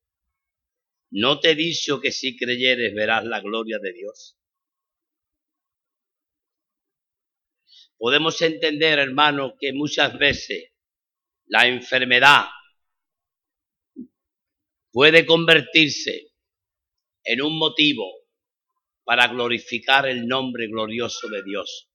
¿No 1.09 1.41
te 1.41 1.51
he 1.51 1.55
dicho 1.55 1.99
que 1.99 2.11
si 2.13 2.37
creyeres 2.37 2.93
verás 2.93 3.25
la 3.25 3.41
gloria 3.41 3.79
de 3.79 3.91
Dios? 3.91 4.37
Podemos 7.97 8.41
entender, 8.41 8.97
hermano, 8.97 9.55
que 9.59 9.73
muchas 9.73 10.17
veces 10.17 10.71
la 11.47 11.67
enfermedad 11.67 12.45
puede 14.91 15.25
convertirse 15.25 16.31
en 17.23 17.41
un 17.41 17.57
motivo 17.57 18.05
para 19.03 19.27
glorificar 19.27 20.07
el 20.07 20.27
nombre 20.27 20.67
glorioso 20.67 21.27
de 21.29 21.43
Dios. 21.43 21.89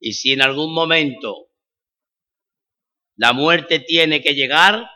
Y 0.00 0.14
si 0.14 0.32
en 0.32 0.40
algún 0.40 0.72
momento 0.72 1.50
la 3.16 3.34
muerte 3.34 3.80
tiene 3.80 4.22
que 4.22 4.34
llegar, 4.34 4.88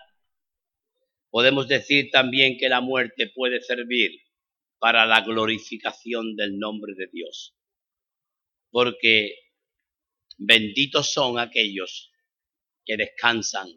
podemos 1.31 1.69
decir 1.69 2.11
también 2.11 2.57
que 2.57 2.71
la 2.71 2.81
muerte 2.81 3.31
puede 3.35 3.61
servir 3.61 4.13
para 4.79 5.05
la 5.05 5.21
glorificación 5.21 6.37
del 6.37 6.59
nombre 6.59 6.95
de 6.97 7.09
Dios. 7.13 7.55
Porque 8.71 9.37
benditos 10.39 11.13
son 11.13 11.39
aquellos 11.39 12.14
que 12.85 12.97
descansan 12.97 13.69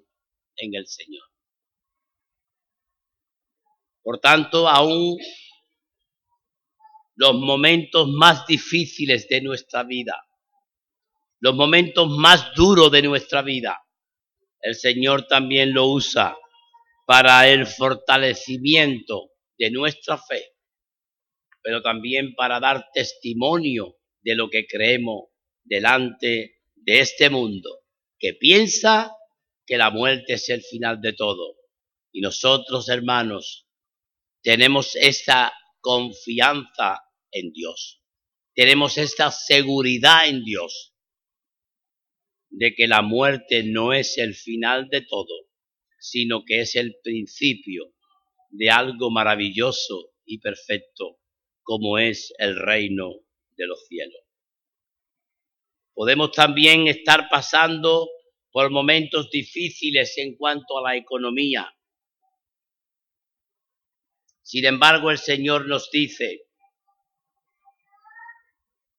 en 0.58 0.76
el 0.76 0.88
Señor. 0.88 1.24
Por 4.04 4.20
tanto, 4.20 4.68
aún 4.68 5.18
los 7.16 7.34
momentos 7.36 8.08
más 8.08 8.46
difíciles 8.46 9.28
de 9.28 9.42
nuestra 9.42 9.84
vida, 9.84 10.24
los 11.40 11.56
momentos 11.56 12.10
más 12.10 12.54
duros 12.56 12.92
de 12.92 13.02
nuestra 13.02 13.42
vida, 13.42 13.84
el 14.62 14.76
Señor 14.76 15.28
también 15.28 15.74
lo 15.74 15.88
usa 15.88 16.38
para 17.06 17.48
el 17.48 17.66
fortalecimiento 17.66 19.32
de 19.58 19.72
nuestra 19.72 20.18
fe, 20.18 20.44
pero 21.62 21.82
también 21.82 22.36
para 22.36 22.60
dar 22.60 22.90
testimonio 22.94 23.98
de 24.22 24.36
lo 24.36 24.50
que 24.50 24.68
creemos 24.68 25.26
delante 25.64 26.62
de 26.76 27.00
este 27.00 27.30
mundo, 27.30 27.82
que 28.20 28.34
piensa 28.34 29.12
que 29.66 29.78
la 29.78 29.92
muerte 29.92 30.34
es 30.34 30.50
el 30.50 30.62
final 30.62 31.02
de 31.02 31.14
todo. 31.14 31.56
Y 32.12 32.22
nosotros, 32.22 32.90
hermanos, 32.90 33.68
tenemos 34.42 34.96
esta 34.96 35.54
confianza 35.82 37.02
en 37.32 37.52
Dios, 37.52 38.02
tenemos 38.56 38.98
esta 38.98 39.32
seguridad 39.32 40.28
en 40.28 40.44
Dios 40.44 40.94
de 42.50 42.74
que 42.74 42.88
la 42.88 43.02
muerte 43.02 43.64
no 43.64 43.94
es 43.94 44.18
el 44.18 44.34
final 44.34 44.88
de 44.90 45.02
todo, 45.02 45.50
sino 46.00 46.44
que 46.46 46.62
es 46.62 46.76
el 46.76 46.96
principio 47.04 47.94
de 48.50 48.70
algo 48.70 49.12
maravilloso 49.12 50.14
y 50.26 50.40
perfecto 50.40 51.20
como 51.62 51.98
es 51.98 52.34
el 52.38 52.56
reino 52.56 53.12
de 53.58 53.68
los 53.68 53.86
cielos. 53.88 54.27
Podemos 55.98 56.32
también 56.32 56.88
estar 56.88 57.28
pasando 57.28 58.08
por 58.52 58.70
momentos 58.70 59.32
difíciles 59.32 60.16
en 60.20 60.38
cuanto 60.38 60.78
a 60.78 60.92
la 60.92 60.96
economía. 60.96 61.76
Sin 64.44 64.66
embargo, 64.66 65.10
el 65.10 65.18
Señor 65.18 65.68
nos 65.68 65.90
dice 65.90 66.44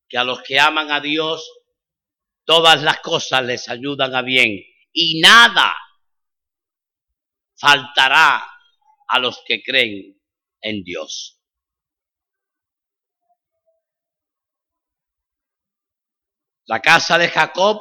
que 0.08 0.18
a 0.18 0.24
los 0.24 0.42
que 0.42 0.58
aman 0.58 0.90
a 0.90 0.98
Dios 0.98 1.48
todas 2.44 2.82
las 2.82 2.98
cosas 2.98 3.44
les 3.44 3.68
ayudan 3.68 4.16
a 4.16 4.22
bien 4.22 4.60
y 4.92 5.20
nada 5.20 5.72
faltará 7.54 8.44
a 9.06 9.18
los 9.20 9.40
que 9.46 9.62
creen 9.62 10.20
en 10.62 10.82
Dios. 10.82 11.37
La 16.68 16.80
casa 16.82 17.16
de 17.16 17.30
Jacob 17.30 17.80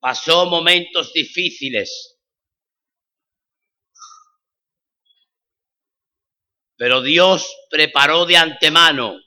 pasó 0.00 0.46
momentos 0.46 1.12
difíciles, 1.12 2.18
pero 6.78 7.02
Dios 7.02 7.54
preparó 7.68 8.24
de 8.24 8.38
antemano 8.38 9.20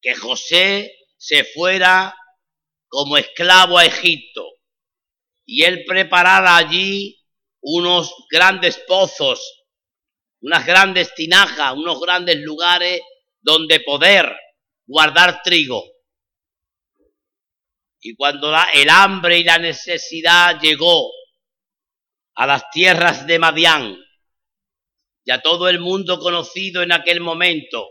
que 0.00 0.14
José 0.14 0.94
se 1.16 1.42
fuera 1.42 2.16
como 2.86 3.16
esclavo 3.16 3.76
a 3.76 3.84
Egipto 3.84 4.46
y 5.44 5.64
él 5.64 5.84
preparara 5.84 6.56
allí 6.56 7.20
unos 7.60 8.14
grandes 8.30 8.78
pozos, 8.86 9.64
unas 10.40 10.64
grandes 10.64 11.12
tinajas, 11.16 11.72
unos 11.72 12.00
grandes 12.00 12.36
lugares 12.36 13.00
donde 13.40 13.80
poder 13.80 14.32
guardar 14.86 15.42
trigo. 15.42 15.91
Y 18.04 18.16
cuando 18.16 18.52
el 18.74 18.90
hambre 18.90 19.38
y 19.38 19.44
la 19.44 19.58
necesidad 19.58 20.60
llegó 20.60 21.08
a 22.34 22.46
las 22.48 22.68
tierras 22.70 23.28
de 23.28 23.38
Madián, 23.38 23.96
ya 25.24 25.40
todo 25.40 25.68
el 25.68 25.78
mundo 25.78 26.18
conocido 26.18 26.82
en 26.82 26.90
aquel 26.90 27.20
momento, 27.20 27.88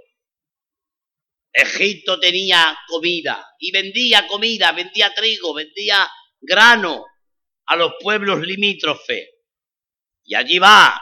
Egipto 1.53 2.19
tenía 2.19 2.77
comida 2.87 3.55
y 3.57 3.71
vendía 3.71 4.27
comida, 4.27 4.73
vendía 4.73 5.13
trigo, 5.13 5.53
vendía 5.53 6.09
grano 6.41 7.05
a 7.67 7.77
los 7.77 7.93
pueblos 8.01 8.41
limítrofes. 8.41 9.29
Y 10.23 10.35
allí 10.35 10.59
va 10.59 11.01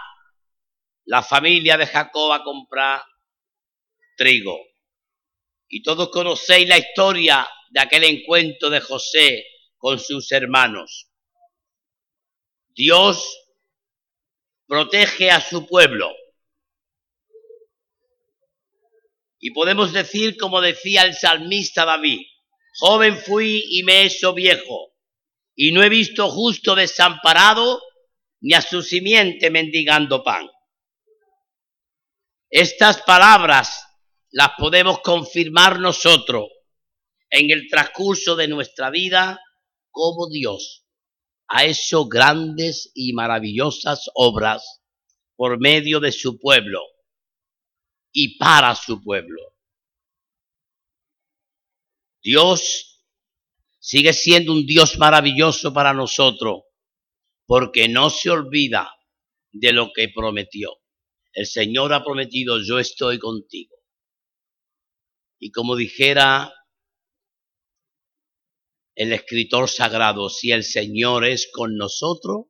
la 1.05 1.23
familia 1.23 1.77
de 1.77 1.87
Jacob 1.87 2.31
a 2.31 2.43
comprar 2.43 3.01
trigo. 4.15 4.55
Y 5.67 5.81
todos 5.81 6.09
conocéis 6.09 6.67
la 6.69 6.77
historia 6.77 7.49
de 7.69 7.79
aquel 7.79 8.03
encuentro 8.03 8.69
de 8.69 8.81
José 8.81 9.45
con 9.77 9.99
sus 9.99 10.31
hermanos. 10.31 11.07
Dios 12.69 13.25
protege 14.67 15.31
a 15.31 15.41
su 15.41 15.65
pueblo 15.65 16.13
Y 19.39 19.51
podemos 19.51 19.93
decir, 19.93 20.37
como 20.37 20.59
decía 20.59 21.03
el 21.03 21.15
salmista 21.15 21.85
David, 21.85 22.19
Joven 22.77 23.17
fui 23.17 23.63
y 23.69 23.83
me 23.83 24.01
he 24.01 24.05
hecho 24.05 24.33
viejo, 24.33 24.93
y 25.55 25.71
no 25.71 25.81
he 25.81 25.89
visto 25.89 26.29
justo 26.29 26.75
desamparado 26.75 27.81
ni 28.41 28.53
a 28.53 28.61
su 28.61 28.81
simiente 28.81 29.49
mendigando 29.49 30.23
pan. 30.23 30.49
Estas 32.49 33.01
palabras 33.03 33.85
las 34.31 34.51
podemos 34.57 34.99
confirmar 34.99 35.79
nosotros 35.79 36.47
en 37.29 37.51
el 37.51 37.67
transcurso 37.69 38.35
de 38.35 38.47
nuestra 38.47 38.89
vida 38.89 39.39
como 39.91 40.29
Dios 40.29 40.85
ha 41.47 41.65
hecho 41.65 42.05
grandes 42.07 42.91
y 42.93 43.13
maravillosas 43.13 44.09
obras 44.13 44.81
por 45.35 45.59
medio 45.59 45.99
de 45.99 46.11
su 46.11 46.39
pueblo 46.39 46.81
y 48.11 48.37
para 48.37 48.75
su 48.75 49.01
pueblo. 49.01 49.55
Dios 52.21 53.03
sigue 53.79 54.13
siendo 54.13 54.51
un 54.51 54.65
Dios 54.65 54.97
maravilloso 54.99 55.73
para 55.73 55.93
nosotros 55.93 56.63
porque 57.45 57.87
no 57.87 58.09
se 58.09 58.29
olvida 58.29 58.91
de 59.51 59.73
lo 59.73 59.91
que 59.93 60.09
prometió. 60.09 60.77
El 61.33 61.47
Señor 61.47 61.93
ha 61.93 62.03
prometido, 62.03 62.59
yo 62.61 62.77
estoy 62.77 63.17
contigo. 63.17 63.75
Y 65.39 65.51
como 65.51 65.75
dijera 65.75 66.53
el 68.99 69.13
escritor 69.13 69.69
sagrado, 69.69 70.29
si 70.29 70.51
el 70.51 70.65
Señor 70.65 71.23
es 71.23 71.49
con 71.53 71.77
nosotros, 71.77 72.47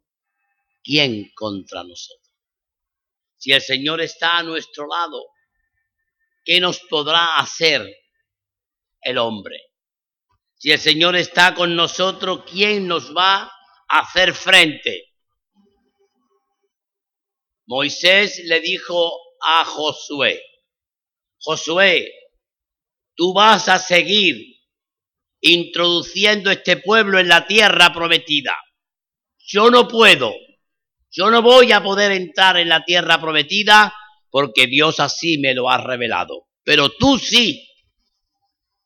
¿quién 0.84 1.32
contra 1.36 1.84
nosotros? 1.84 2.34
Si 3.38 3.52
el 3.52 3.62
Señor 3.62 4.02
está 4.02 4.40
a 4.40 4.44
nuestro 4.44 4.88
lado, 4.88 5.28
¿qué 6.44 6.60
nos 6.60 6.80
podrá 6.80 7.38
hacer 7.38 7.88
el 9.02 9.20
hombre? 9.20 9.62
Si 10.56 10.72
el 10.72 10.80
Señor 10.80 11.16
está 11.18 11.54
con 11.54 11.76
nosotros, 11.76 12.46
¿quién 12.50 12.88
nos 12.88 13.16
va 13.16 13.44
a 13.88 14.00
hacer 14.00 14.34
frente? 14.34 15.14
Moisés 17.68 18.42
le 18.46 18.60
dijo 18.60 19.14
a 19.40 19.66
Josué, 19.66 20.44
Josué, 21.38 22.12
tú 23.14 23.34
vas 23.34 23.70
a 23.70 23.78
seguir 23.78 24.59
introduciendo 25.42 26.52
este 26.52 26.78
pueblo 26.78 27.20
en 27.20 27.28
la 27.28 27.48
tierra 27.48 27.94
prometida. 27.94 28.56
Yo 29.38 29.72
no 29.72 29.88
puedo, 29.88 30.34
yo 31.12 31.32
no 31.32 31.42
voy 31.42 31.72
a 31.72 31.82
poder 31.82 32.12
entrar 32.12 32.58
en 32.58 32.70
la 32.70 32.84
tierra 32.84 33.20
prometida 33.20 33.94
porque 34.30 34.68
Dios 34.68 35.00
así 35.00 35.38
me 35.38 35.54
lo 35.54 35.70
ha 35.70 35.78
revelado, 35.78 36.48
pero 36.64 36.90
tú 36.90 37.18
sí. 37.18 37.66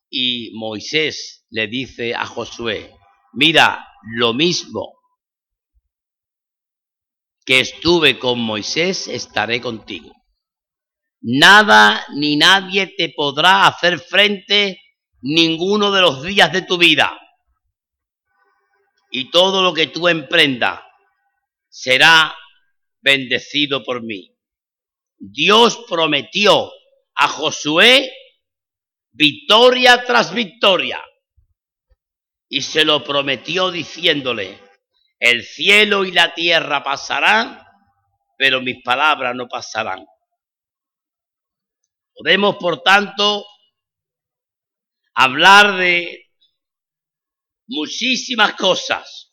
Y 0.08 0.52
Moisés 0.54 1.44
le 1.50 1.66
dice 1.66 2.14
a 2.14 2.24
Josué, 2.24 2.92
mira, 3.32 3.86
lo 4.16 4.32
mismo 4.32 4.94
que 7.44 7.60
estuve 7.60 8.18
con 8.18 8.40
Moisés, 8.40 9.08
estaré 9.08 9.60
contigo. 9.60 10.12
Nada 11.20 12.04
ni 12.14 12.36
nadie 12.36 12.94
te 12.96 13.10
podrá 13.10 13.66
hacer 13.66 13.98
frente 13.98 14.80
ninguno 15.24 15.90
de 15.90 16.02
los 16.02 16.22
días 16.22 16.52
de 16.52 16.62
tu 16.62 16.76
vida. 16.76 17.18
Y 19.10 19.30
todo 19.30 19.62
lo 19.62 19.72
que 19.72 19.86
tú 19.86 20.06
emprendas 20.08 20.80
será 21.68 22.36
bendecido 23.00 23.82
por 23.82 24.02
mí. 24.02 24.36
Dios 25.16 25.84
prometió 25.88 26.70
a 27.14 27.28
Josué 27.28 28.12
victoria 29.12 30.04
tras 30.04 30.34
victoria. 30.34 31.02
Y 32.48 32.60
se 32.60 32.84
lo 32.84 33.02
prometió 33.02 33.70
diciéndole, 33.70 34.60
el 35.18 35.42
cielo 35.42 36.04
y 36.04 36.12
la 36.12 36.34
tierra 36.34 36.84
pasarán, 36.84 37.66
pero 38.36 38.60
mis 38.60 38.82
palabras 38.82 39.34
no 39.34 39.48
pasarán. 39.48 40.04
Podemos, 42.14 42.56
por 42.56 42.82
tanto, 42.82 43.46
hablar 45.14 45.76
de 45.78 46.30
muchísimas 47.66 48.54
cosas 48.54 49.32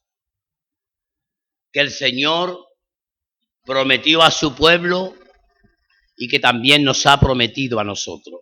que 1.72 1.80
el 1.80 1.92
Señor 1.92 2.68
prometió 3.64 4.22
a 4.22 4.32
su 4.32 4.56
pueblo 4.56 5.16
y 6.16 6.28
que 6.28 6.40
también 6.40 6.84
nos 6.84 7.06
ha 7.06 7.20
prometido 7.20 7.80
a 7.80 7.84
nosotros. 7.84 8.42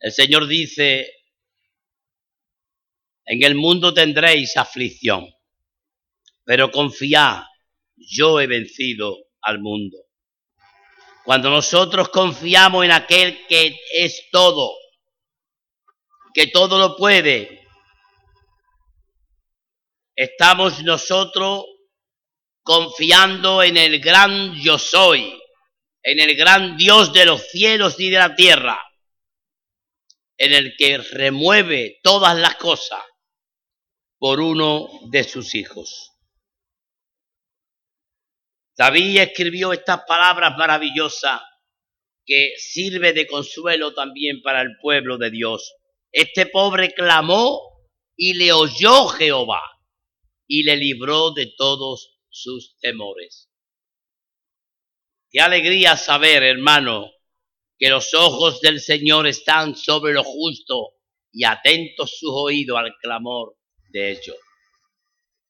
El 0.00 0.12
Señor 0.12 0.46
dice, 0.46 1.12
en 3.26 3.42
el 3.44 3.54
mundo 3.54 3.92
tendréis 3.92 4.56
aflicción, 4.56 5.26
pero 6.44 6.70
confiad, 6.70 7.44
yo 7.96 8.40
he 8.40 8.46
vencido 8.46 9.16
al 9.42 9.60
mundo. 9.60 10.09
Cuando 11.24 11.50
nosotros 11.50 12.08
confiamos 12.08 12.84
en 12.84 12.92
aquel 12.92 13.46
que 13.46 13.78
es 13.92 14.28
todo, 14.30 14.72
que 16.34 16.46
todo 16.48 16.78
lo 16.78 16.96
puede, 16.96 17.66
estamos 20.14 20.82
nosotros 20.82 21.64
confiando 22.62 23.62
en 23.62 23.76
el 23.76 24.00
gran 24.00 24.54
yo 24.54 24.78
soy, 24.78 25.40
en 26.02 26.20
el 26.20 26.36
gran 26.36 26.76
Dios 26.76 27.12
de 27.12 27.26
los 27.26 27.42
cielos 27.50 27.98
y 27.98 28.10
de 28.10 28.18
la 28.18 28.34
tierra 28.34 28.80
en 30.40 30.54
el 30.54 30.74
que 30.76 30.96
remueve 30.96 32.00
todas 32.02 32.36
las 32.38 32.56
cosas 32.56 33.02
por 34.18 34.40
uno 34.40 34.88
de 35.10 35.22
sus 35.22 35.54
hijos. 35.54 36.09
David 38.80 39.18
escribió 39.18 39.74
estas 39.74 40.04
palabras 40.08 40.56
maravillosas 40.56 41.42
que 42.24 42.54
sirve 42.56 43.12
de 43.12 43.26
consuelo 43.26 43.92
también 43.92 44.40
para 44.40 44.62
el 44.62 44.78
pueblo 44.80 45.18
de 45.18 45.30
Dios. 45.30 45.74
Este 46.10 46.46
pobre 46.46 46.94
clamó 46.94 47.60
y 48.16 48.32
le 48.32 48.52
oyó 48.52 49.08
Jehová 49.08 49.60
y 50.46 50.62
le 50.62 50.76
libró 50.78 51.32
de 51.32 51.52
todos 51.58 52.16
sus 52.30 52.78
temores. 52.78 53.50
Qué 55.30 55.42
alegría 55.42 55.98
saber, 55.98 56.42
hermano, 56.42 57.12
que 57.78 57.90
los 57.90 58.14
ojos 58.14 58.62
del 58.62 58.80
Señor 58.80 59.26
están 59.26 59.76
sobre 59.76 60.14
lo 60.14 60.24
justo 60.24 60.94
y 61.30 61.44
atentos 61.44 62.16
sus 62.18 62.30
oídos 62.32 62.78
al 62.78 62.94
clamor 63.02 63.58
de 63.90 64.12
ellos. 64.12 64.38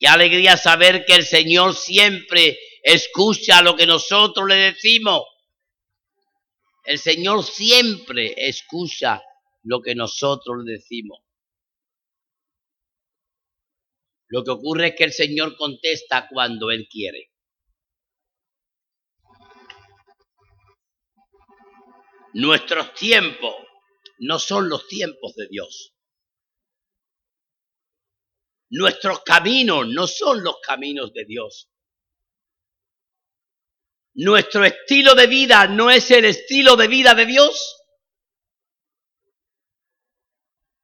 Qué 0.00 0.08
alegría 0.08 0.56
saber 0.56 1.04
que 1.04 1.14
el 1.14 1.24
Señor 1.24 1.76
siempre 1.76 2.58
escucha 2.82 3.62
lo 3.62 3.76
que 3.76 3.86
nosotros 3.86 4.48
le 4.48 4.56
decimos. 4.56 5.22
El 6.84 6.98
Señor 6.98 7.44
siempre 7.44 8.34
escucha 8.36 9.22
lo 9.62 9.80
que 9.82 9.94
nosotros 9.94 10.64
le 10.64 10.72
decimos. 10.72 11.20
Lo 14.28 14.44
que 14.44 14.50
ocurre 14.52 14.88
es 14.88 14.94
que 14.96 15.04
el 15.04 15.12
Señor 15.12 15.56
contesta 15.56 16.28
cuando 16.28 16.70
Él 16.70 16.88
quiere. 16.88 17.30
Nuestros 22.34 22.94
tiempos 22.94 23.56
no 24.18 24.38
son 24.38 24.68
los 24.68 24.86
tiempos 24.86 25.34
de 25.34 25.48
Dios. 25.48 25.94
Nuestros 28.70 29.22
caminos 29.24 29.88
no 29.88 30.06
son 30.06 30.44
los 30.44 30.60
caminos 30.60 31.12
de 31.12 31.24
Dios. 31.24 31.68
Nuestro 34.22 34.66
estilo 34.66 35.14
de 35.14 35.26
vida 35.26 35.66
no 35.66 35.90
es 35.90 36.10
el 36.10 36.26
estilo 36.26 36.76
de 36.76 36.88
vida 36.88 37.14
de 37.14 37.24
Dios. 37.24 37.82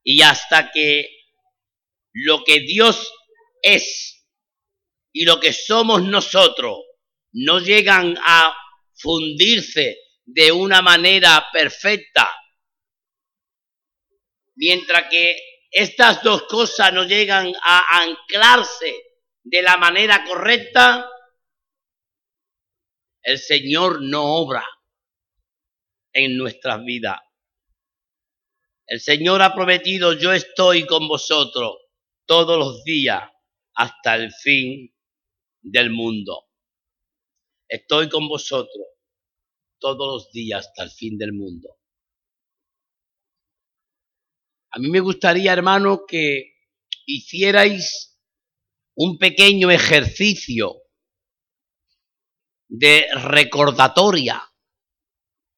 Y 0.02 0.22
hasta 0.22 0.70
que 0.72 1.06
lo 2.14 2.42
que 2.44 2.60
Dios 2.60 3.12
es 3.60 4.26
y 5.12 5.26
lo 5.26 5.38
que 5.38 5.52
somos 5.52 6.02
nosotros 6.02 6.78
no 7.32 7.58
llegan 7.60 8.16
a 8.24 8.56
fundirse 8.94 9.98
de 10.24 10.50
una 10.50 10.80
manera 10.80 11.46
perfecta. 11.52 12.30
Mientras 14.54 15.10
que 15.10 15.36
estas 15.70 16.22
dos 16.22 16.44
cosas 16.44 16.90
no 16.94 17.04
llegan 17.04 17.52
a 17.62 18.00
anclarse 18.00 18.94
de 19.42 19.60
la 19.60 19.76
manera 19.76 20.24
correcta, 20.24 21.10
el 23.26 23.40
Señor 23.40 24.02
no 24.02 24.36
obra 24.36 24.64
en 26.12 26.36
nuestras 26.36 26.84
vidas. 26.84 27.18
El 28.86 29.00
Señor 29.00 29.42
ha 29.42 29.52
prometido, 29.52 30.12
yo 30.12 30.32
estoy 30.32 30.86
con 30.86 31.08
vosotros 31.08 31.76
todos 32.24 32.56
los 32.56 32.84
días 32.84 33.28
hasta 33.74 34.14
el 34.14 34.32
fin 34.32 34.94
del 35.60 35.90
mundo. 35.90 36.44
Estoy 37.68 38.08
con 38.08 38.28
vosotros 38.28 38.86
todos 39.80 40.06
los 40.06 40.30
días 40.30 40.64
hasta 40.64 40.84
el 40.84 40.90
fin 40.90 41.18
del 41.18 41.32
mundo. 41.32 41.80
A 44.70 44.78
mí 44.78 44.88
me 44.88 45.00
gustaría, 45.00 45.52
hermano, 45.52 46.06
que 46.06 46.54
hicierais 47.06 48.20
un 48.94 49.18
pequeño 49.18 49.72
ejercicio 49.72 50.85
de 52.68 53.06
recordatoria 53.14 54.42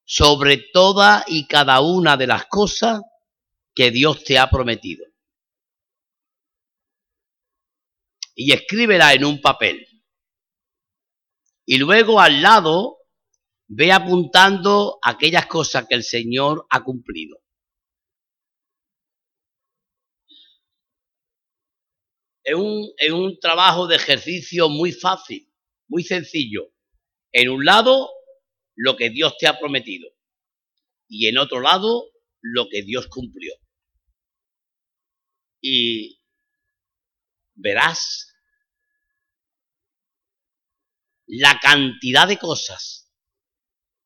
sobre 0.05 0.57
toda 0.73 1.25
y 1.27 1.47
cada 1.47 1.81
una 1.81 2.17
de 2.17 2.27
las 2.27 2.47
cosas 2.47 3.03
que 3.75 3.91
Dios 3.91 4.25
te 4.25 4.39
ha 4.39 4.49
prometido. 4.49 5.05
Y 8.35 8.53
escríbela 8.53 9.13
en 9.13 9.25
un 9.25 9.41
papel. 9.41 9.87
Y 11.67 11.79
luego 11.79 12.21
al 12.21 12.41
lado 12.41 12.99
ve 13.67 13.93
apuntando 13.93 14.99
aquellas 15.03 15.47
cosas 15.47 15.87
que 15.87 15.95
el 15.95 16.03
Señor 16.03 16.67
ha 16.71 16.83
cumplido. 16.83 17.39
Es 22.43 22.55
un, 22.55 22.89
un 23.13 23.39
trabajo 23.39 23.87
de 23.87 23.97
ejercicio 23.97 24.71
muy 24.71 24.93
fácil, 24.93 25.53
muy 25.87 26.03
sencillo. 26.03 26.73
En 27.33 27.51
un 27.51 27.65
lado, 27.65 28.11
lo 28.75 28.97
que 28.97 29.11
Dios 29.11 29.37
te 29.39 29.47
ha 29.47 29.59
prometido. 29.59 30.09
Y 31.09 31.29
en 31.29 31.39
otro 31.39 31.61
lado, 31.61 32.11
lo 32.41 32.69
que 32.69 32.83
Dios 32.83 33.09
cumplió. 33.09 33.55
Y 35.61 36.21
verás 37.55 38.33
la 41.27 41.59
cantidad 41.61 42.27
de 42.27 42.39
cosas 42.39 43.13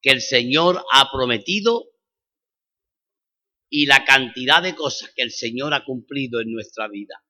que 0.00 0.10
el 0.10 0.20
Señor 0.20 0.84
ha 0.92 1.10
prometido 1.12 1.92
y 3.70 3.86
la 3.86 4.04
cantidad 4.04 4.62
de 4.62 4.74
cosas 4.74 5.12
que 5.14 5.22
el 5.22 5.30
Señor 5.30 5.72
ha 5.72 5.84
cumplido 5.84 6.40
en 6.40 6.50
nuestra 6.50 6.88
vida. 6.88 7.24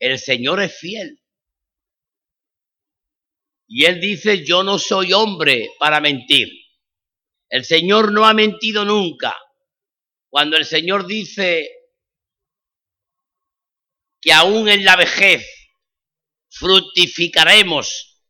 El 0.00 0.18
Señor 0.18 0.60
es 0.60 0.76
fiel. 0.76 1.19
Y 3.72 3.84
Él 3.84 4.00
dice, 4.00 4.44
yo 4.44 4.64
no 4.64 4.80
soy 4.80 5.12
hombre 5.12 5.70
para 5.78 6.00
mentir. 6.00 6.48
El 7.48 7.64
Señor 7.64 8.10
no 8.10 8.26
ha 8.26 8.34
mentido 8.34 8.84
nunca. 8.84 9.40
Cuando 10.28 10.56
el 10.56 10.64
Señor 10.64 11.06
dice 11.06 11.70
que 14.20 14.32
aún 14.32 14.68
en 14.68 14.84
la 14.84 14.96
vejez 14.96 15.46
fructificaremos 16.48 18.20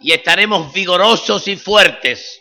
y 0.00 0.12
estaremos 0.12 0.72
vigorosos 0.72 1.48
y 1.48 1.56
fuertes 1.56 2.40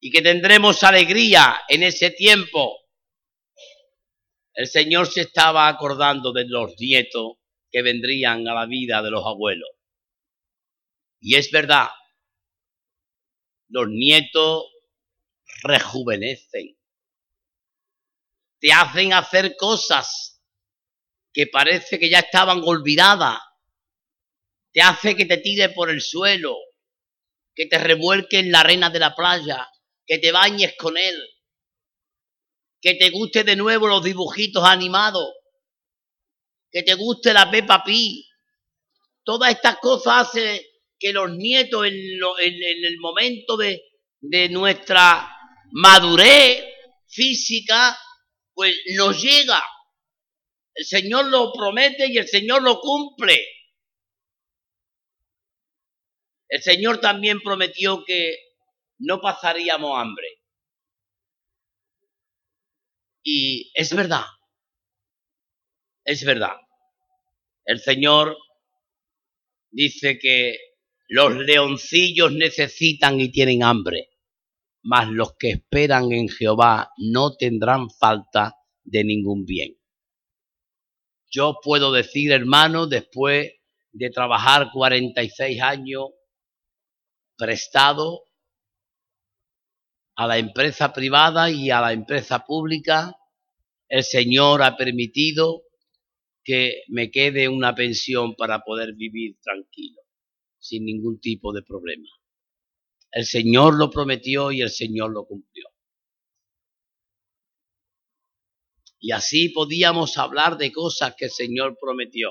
y 0.00 0.10
que 0.10 0.20
tendremos 0.20 0.82
alegría 0.82 1.62
en 1.66 1.84
ese 1.84 2.10
tiempo 2.10 2.78
el 4.52 4.66
Señor 4.66 5.06
se 5.06 5.22
estaba 5.22 5.66
acordando 5.66 6.30
de 6.30 6.44
los 6.46 6.74
nietos 6.78 7.41
que 7.72 7.82
vendrían 7.82 8.46
a 8.46 8.54
la 8.54 8.66
vida 8.66 9.02
de 9.02 9.10
los 9.10 9.26
abuelos. 9.26 9.70
Y 11.20 11.36
es 11.36 11.50
verdad, 11.50 11.88
los 13.68 13.88
nietos 13.88 14.66
rejuvenecen, 15.62 16.76
te 18.60 18.72
hacen 18.72 19.14
hacer 19.14 19.56
cosas 19.56 20.42
que 21.32 21.46
parece 21.46 21.98
que 21.98 22.10
ya 22.10 22.18
estaban 22.18 22.60
olvidadas, 22.62 23.38
te 24.72 24.82
hace 24.82 25.16
que 25.16 25.24
te 25.24 25.38
tire 25.38 25.70
por 25.70 25.88
el 25.88 26.02
suelo, 26.02 26.56
que 27.54 27.66
te 27.66 27.78
revuelque 27.78 28.38
en 28.38 28.52
la 28.52 28.60
arena 28.60 28.90
de 28.90 28.98
la 28.98 29.14
playa, 29.14 29.68
que 30.06 30.18
te 30.18 30.32
bañes 30.32 30.74
con 30.76 30.96
él, 30.98 31.16
que 32.80 32.94
te 32.94 33.10
guste 33.10 33.44
de 33.44 33.56
nuevo 33.56 33.86
los 33.86 34.02
dibujitos 34.02 34.64
animados, 34.64 35.32
que 36.72 36.82
te 36.82 36.94
guste 36.94 37.32
la 37.32 37.50
Peppa 37.50 37.84
Pig. 37.84 38.24
Todas 39.22 39.52
estas 39.52 39.76
cosas 39.78 40.28
hacen 40.28 40.60
que 40.98 41.12
los 41.12 41.30
nietos 41.30 41.86
en, 41.86 41.94
el 41.94 42.98
momento 42.98 43.56
de, 43.56 43.82
de 44.20 44.48
nuestra 44.48 45.28
madurez 45.70 46.64
física, 47.08 47.96
pues 48.54 48.74
nos 48.96 49.22
llega. 49.22 49.62
El 50.74 50.86
Señor 50.86 51.26
lo 51.26 51.52
promete 51.52 52.06
y 52.08 52.16
el 52.16 52.26
Señor 52.26 52.62
lo 52.62 52.80
cumple. 52.80 53.38
El 56.48 56.62
Señor 56.62 57.00
también 57.00 57.40
prometió 57.40 58.04
que 58.04 58.36
no 58.98 59.20
pasaríamos 59.20 59.98
hambre. 59.98 60.26
Y 63.22 63.70
es 63.74 63.94
verdad, 63.94 64.24
es 66.04 66.24
verdad. 66.24 66.56
El 67.64 67.80
Señor 67.80 68.36
dice 69.70 70.18
que 70.18 70.56
los 71.08 71.34
leoncillos 71.34 72.32
necesitan 72.32 73.20
y 73.20 73.30
tienen 73.30 73.62
hambre, 73.62 74.08
mas 74.82 75.08
los 75.08 75.36
que 75.36 75.50
esperan 75.50 76.12
en 76.12 76.28
Jehová 76.28 76.90
no 76.96 77.36
tendrán 77.36 77.90
falta 77.90 78.56
de 78.84 79.04
ningún 79.04 79.44
bien. 79.44 79.76
Yo 81.30 81.58
puedo 81.62 81.92
decir, 81.92 82.32
hermano, 82.32 82.86
después 82.86 83.52
de 83.92 84.10
trabajar 84.10 84.70
46 84.72 85.62
años 85.62 86.08
prestado 87.36 88.24
a 90.14 90.26
la 90.26 90.38
empresa 90.38 90.92
privada 90.92 91.50
y 91.50 91.70
a 91.70 91.80
la 91.80 91.92
empresa 91.92 92.44
pública, 92.44 93.16
el 93.88 94.04
Señor 94.04 94.62
ha 94.62 94.76
permitido 94.76 95.62
que 96.44 96.82
me 96.88 97.10
quede 97.10 97.48
una 97.48 97.74
pensión 97.74 98.34
para 98.34 98.62
poder 98.64 98.94
vivir 98.94 99.36
tranquilo, 99.40 100.00
sin 100.58 100.84
ningún 100.84 101.20
tipo 101.20 101.52
de 101.52 101.62
problema. 101.62 102.08
El 103.10 103.26
Señor 103.26 103.74
lo 103.74 103.90
prometió 103.90 104.50
y 104.52 104.62
el 104.62 104.70
Señor 104.70 105.12
lo 105.12 105.26
cumplió. 105.26 105.66
Y 108.98 109.12
así 109.12 109.48
podíamos 109.48 110.16
hablar 110.16 110.56
de 110.56 110.72
cosas 110.72 111.14
que 111.16 111.26
el 111.26 111.30
Señor 111.30 111.76
prometió. 111.80 112.30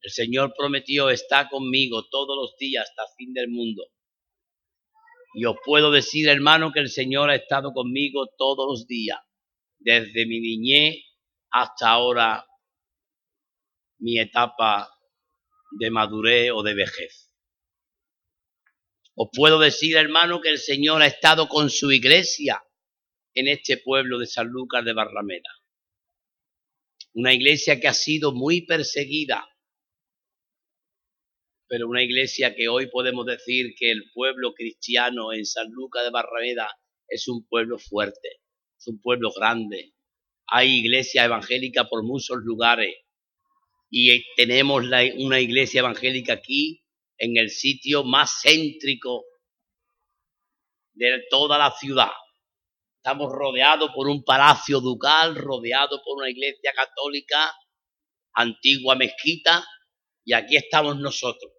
El 0.00 0.10
Señor 0.10 0.54
prometió 0.56 1.10
está 1.10 1.48
conmigo 1.48 2.06
todos 2.08 2.36
los 2.36 2.56
días 2.58 2.88
hasta 2.88 3.02
el 3.02 3.16
fin 3.16 3.34
del 3.34 3.48
mundo. 3.48 3.84
Y 5.34 5.44
os 5.44 5.56
puedo 5.64 5.90
decir, 5.90 6.28
hermano, 6.28 6.72
que 6.72 6.80
el 6.80 6.88
Señor 6.88 7.30
ha 7.30 7.36
estado 7.36 7.72
conmigo 7.72 8.26
todos 8.36 8.66
los 8.68 8.86
días, 8.86 9.18
desde 9.78 10.26
mi 10.26 10.40
niñez 10.40 11.07
hasta 11.50 11.90
ahora 11.90 12.46
mi 13.98 14.18
etapa 14.18 14.88
de 15.78 15.90
madurez 15.90 16.50
o 16.52 16.62
de 16.62 16.74
vejez. 16.74 17.32
Os 19.14 19.28
puedo 19.32 19.58
decir, 19.58 19.96
hermano, 19.96 20.40
que 20.40 20.50
el 20.50 20.58
Señor 20.58 21.02
ha 21.02 21.06
estado 21.06 21.48
con 21.48 21.70
su 21.70 21.90
iglesia 21.90 22.62
en 23.34 23.48
este 23.48 23.76
pueblo 23.78 24.18
de 24.18 24.26
San 24.26 24.48
Lucas 24.48 24.84
de 24.84 24.92
Barrameda. 24.92 25.50
Una 27.14 27.34
iglesia 27.34 27.80
que 27.80 27.88
ha 27.88 27.94
sido 27.94 28.32
muy 28.32 28.64
perseguida, 28.64 29.48
pero 31.66 31.88
una 31.88 32.02
iglesia 32.02 32.54
que 32.54 32.68
hoy 32.68 32.86
podemos 32.86 33.26
decir 33.26 33.74
que 33.76 33.90
el 33.90 34.10
pueblo 34.14 34.54
cristiano 34.54 35.32
en 35.32 35.44
San 35.44 35.68
Lucas 35.70 36.04
de 36.04 36.10
Barrameda 36.10 36.70
es 37.08 37.26
un 37.26 37.46
pueblo 37.46 37.78
fuerte, 37.78 38.40
es 38.78 38.86
un 38.86 39.00
pueblo 39.00 39.32
grande, 39.32 39.94
hay 40.48 40.78
iglesia 40.78 41.24
evangélica 41.24 41.84
por 41.88 42.02
muchos 42.02 42.38
lugares 42.38 42.94
y 43.90 44.22
tenemos 44.34 44.84
una 44.84 45.40
iglesia 45.40 45.80
evangélica 45.80 46.34
aquí 46.34 46.82
en 47.18 47.36
el 47.36 47.50
sitio 47.50 48.04
más 48.04 48.40
céntrico 48.42 49.24
de 50.92 51.22
toda 51.30 51.58
la 51.58 51.70
ciudad. 51.70 52.10
Estamos 52.96 53.32
rodeados 53.32 53.90
por 53.94 54.08
un 54.08 54.24
palacio 54.24 54.80
ducal, 54.80 55.36
rodeados 55.36 56.00
por 56.04 56.18
una 56.18 56.30
iglesia 56.30 56.72
católica, 56.74 57.54
antigua 58.34 58.96
mezquita, 58.96 59.64
y 60.24 60.32
aquí 60.34 60.56
estamos 60.56 60.98
nosotros. 60.98 61.52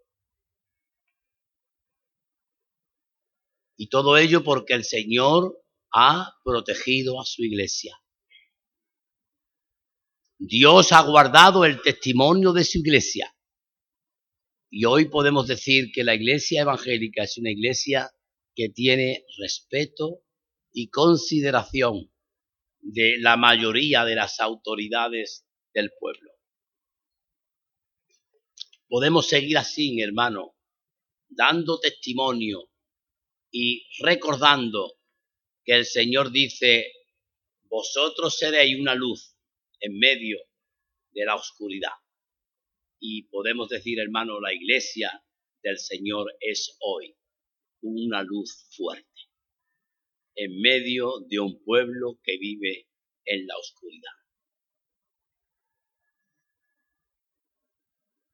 Y 3.78 3.88
todo 3.88 4.17
ello 4.17 4.43
porque 4.43 4.73
el 4.73 4.84
Señor 4.84 5.63
ha 5.91 6.34
protegido 6.43 7.19
a 7.19 7.25
su 7.25 7.43
iglesia. 7.43 7.97
Dios 10.41 10.93
ha 10.93 11.02
guardado 11.02 11.65
el 11.65 11.82
testimonio 11.82 12.54
de 12.54 12.63
su 12.63 12.78
iglesia. 12.78 13.36
Y 14.69 14.86
hoy 14.86 15.10
podemos 15.10 15.47
decir 15.47 15.91
que 15.93 16.06
la 16.06 16.15
iglesia 16.15 16.62
evangélica 16.62 17.23
es 17.23 17.38
una 17.38 17.52
iglesia 17.52 18.10
que 18.56 18.69
tiene 18.69 19.25
respeto 19.38 20.21
y 20.71 20.89
consideración 20.89 22.10
de 22.80 23.17
la 23.19 23.36
mayoría 23.36 24.06
de 24.06 24.15
las 24.15 24.39
autoridades 24.39 25.45
del 25.73 25.91
pueblo. 25.99 26.32
Podemos 28.88 29.28
seguir 29.28 29.58
así, 29.58 29.99
hermano, 29.99 30.56
dando 31.28 31.82
testimonio 31.82 32.69
y 33.52 33.89
recordando 33.99 34.93
que 35.65 35.73
el 35.73 35.86
Señor 35.86 36.32
dice, 36.32 36.93
vosotros 37.63 38.38
seréis 38.38 38.80
una 38.80 38.95
luz 38.95 39.36
en 39.79 39.97
medio 39.97 40.39
de 41.11 41.25
la 41.25 41.35
oscuridad. 41.35 41.93
Y 42.99 43.23
podemos 43.29 43.69
decir, 43.69 43.99
hermano, 43.99 44.39
la 44.39 44.53
iglesia 44.53 45.23
del 45.63 45.77
Señor 45.77 46.35
es 46.39 46.77
hoy 46.79 47.15
una 47.81 48.23
luz 48.23 48.67
fuerte 48.75 49.07
en 50.35 50.61
medio 50.61 51.19
de 51.27 51.39
un 51.39 51.61
pueblo 51.63 52.19
que 52.23 52.37
vive 52.37 52.87
en 53.25 53.45
la 53.45 53.57
oscuridad. 53.57 54.11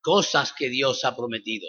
Cosas 0.02 0.54
que 0.54 0.70
Dios 0.70 1.04
ha 1.04 1.16
prometido, 1.16 1.68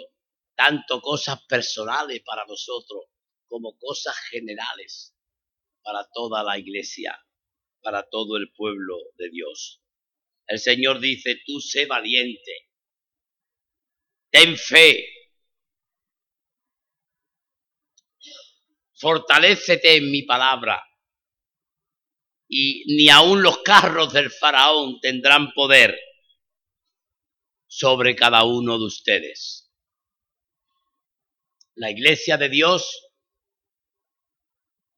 tanto 0.55 1.01
cosas 1.01 1.43
personales 1.47 2.21
para 2.23 2.45
nosotros 2.45 3.05
como 3.47 3.77
cosas 3.79 4.15
generales 4.29 5.15
para 5.81 6.07
toda 6.13 6.43
la 6.43 6.59
iglesia, 6.59 7.19
para 7.87 8.03
todo 8.09 8.35
el 8.35 8.51
pueblo 8.51 8.97
de 9.17 9.29
Dios. 9.29 9.81
El 10.45 10.59
Señor 10.59 10.99
dice, 10.99 11.39
tú 11.45 11.61
sé 11.61 11.85
valiente, 11.85 12.67
ten 14.29 14.57
fe, 14.57 15.05
fortalécete 18.93 19.95
en 19.95 20.11
mi 20.11 20.23
palabra, 20.23 20.83
y 22.49 22.83
ni 22.93 23.07
aun 23.07 23.41
los 23.41 23.59
carros 23.59 24.11
del 24.11 24.31
faraón 24.31 24.99
tendrán 24.99 25.53
poder 25.53 25.97
sobre 27.67 28.17
cada 28.17 28.43
uno 28.43 28.77
de 28.77 28.85
ustedes. 28.85 29.73
La 31.75 31.89
iglesia 31.89 32.35
de 32.35 32.49
Dios 32.49 33.06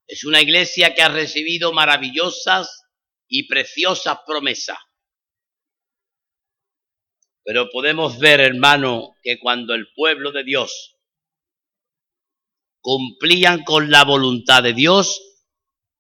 es 0.10 0.24
una 0.24 0.42
iglesia 0.42 0.96
que 0.96 1.04
ha 1.04 1.10
recibido 1.10 1.72
maravillosas 1.72 2.82
y 3.28 3.48
preciosas 3.48 4.18
promesas. 4.26 4.80
Pero 7.44 7.70
podemos 7.70 8.18
ver, 8.18 8.40
hermano, 8.40 9.16
que 9.22 9.40
cuando 9.40 9.76
el 9.76 9.88
pueblo 9.94 10.32
de 10.32 10.44
Dios 10.44 10.98
cumplían 12.82 13.64
con 13.64 13.92
la 13.92 14.04
voluntad 14.04 14.64
de 14.64 14.74
Dios, 14.74 15.22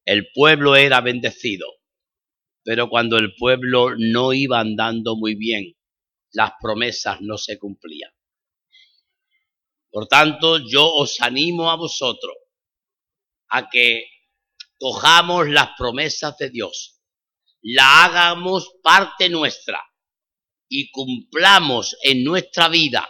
el 0.05 0.31
pueblo 0.33 0.75
era 0.75 1.01
bendecido. 1.01 1.67
Pero 2.63 2.89
cuando 2.89 3.17
el 3.17 3.35
pueblo 3.35 3.93
no 3.95 4.33
iba 4.33 4.59
andando 4.59 5.17
muy 5.17 5.35
bien, 5.35 5.77
las 6.31 6.53
promesas 6.59 7.21
no 7.21 7.37
se 7.37 7.59
cumplían. 7.59 8.11
Por 9.91 10.07
tanto, 10.07 10.57
yo 10.67 10.95
os 10.95 11.21
animo 11.21 11.69
a 11.69 11.75
vosotros 11.75 12.33
a 13.49 13.69
que 13.69 14.05
cojamos 14.77 15.49
las 15.49 15.69
promesas 15.77 16.37
de 16.37 16.49
Dios, 16.49 17.01
la 17.61 18.05
hagamos 18.05 18.69
parte 18.81 19.29
nuestra 19.29 19.81
y 20.69 20.91
cumplamos 20.91 21.97
en 22.03 22.23
nuestra 22.23 22.69
vida 22.69 23.09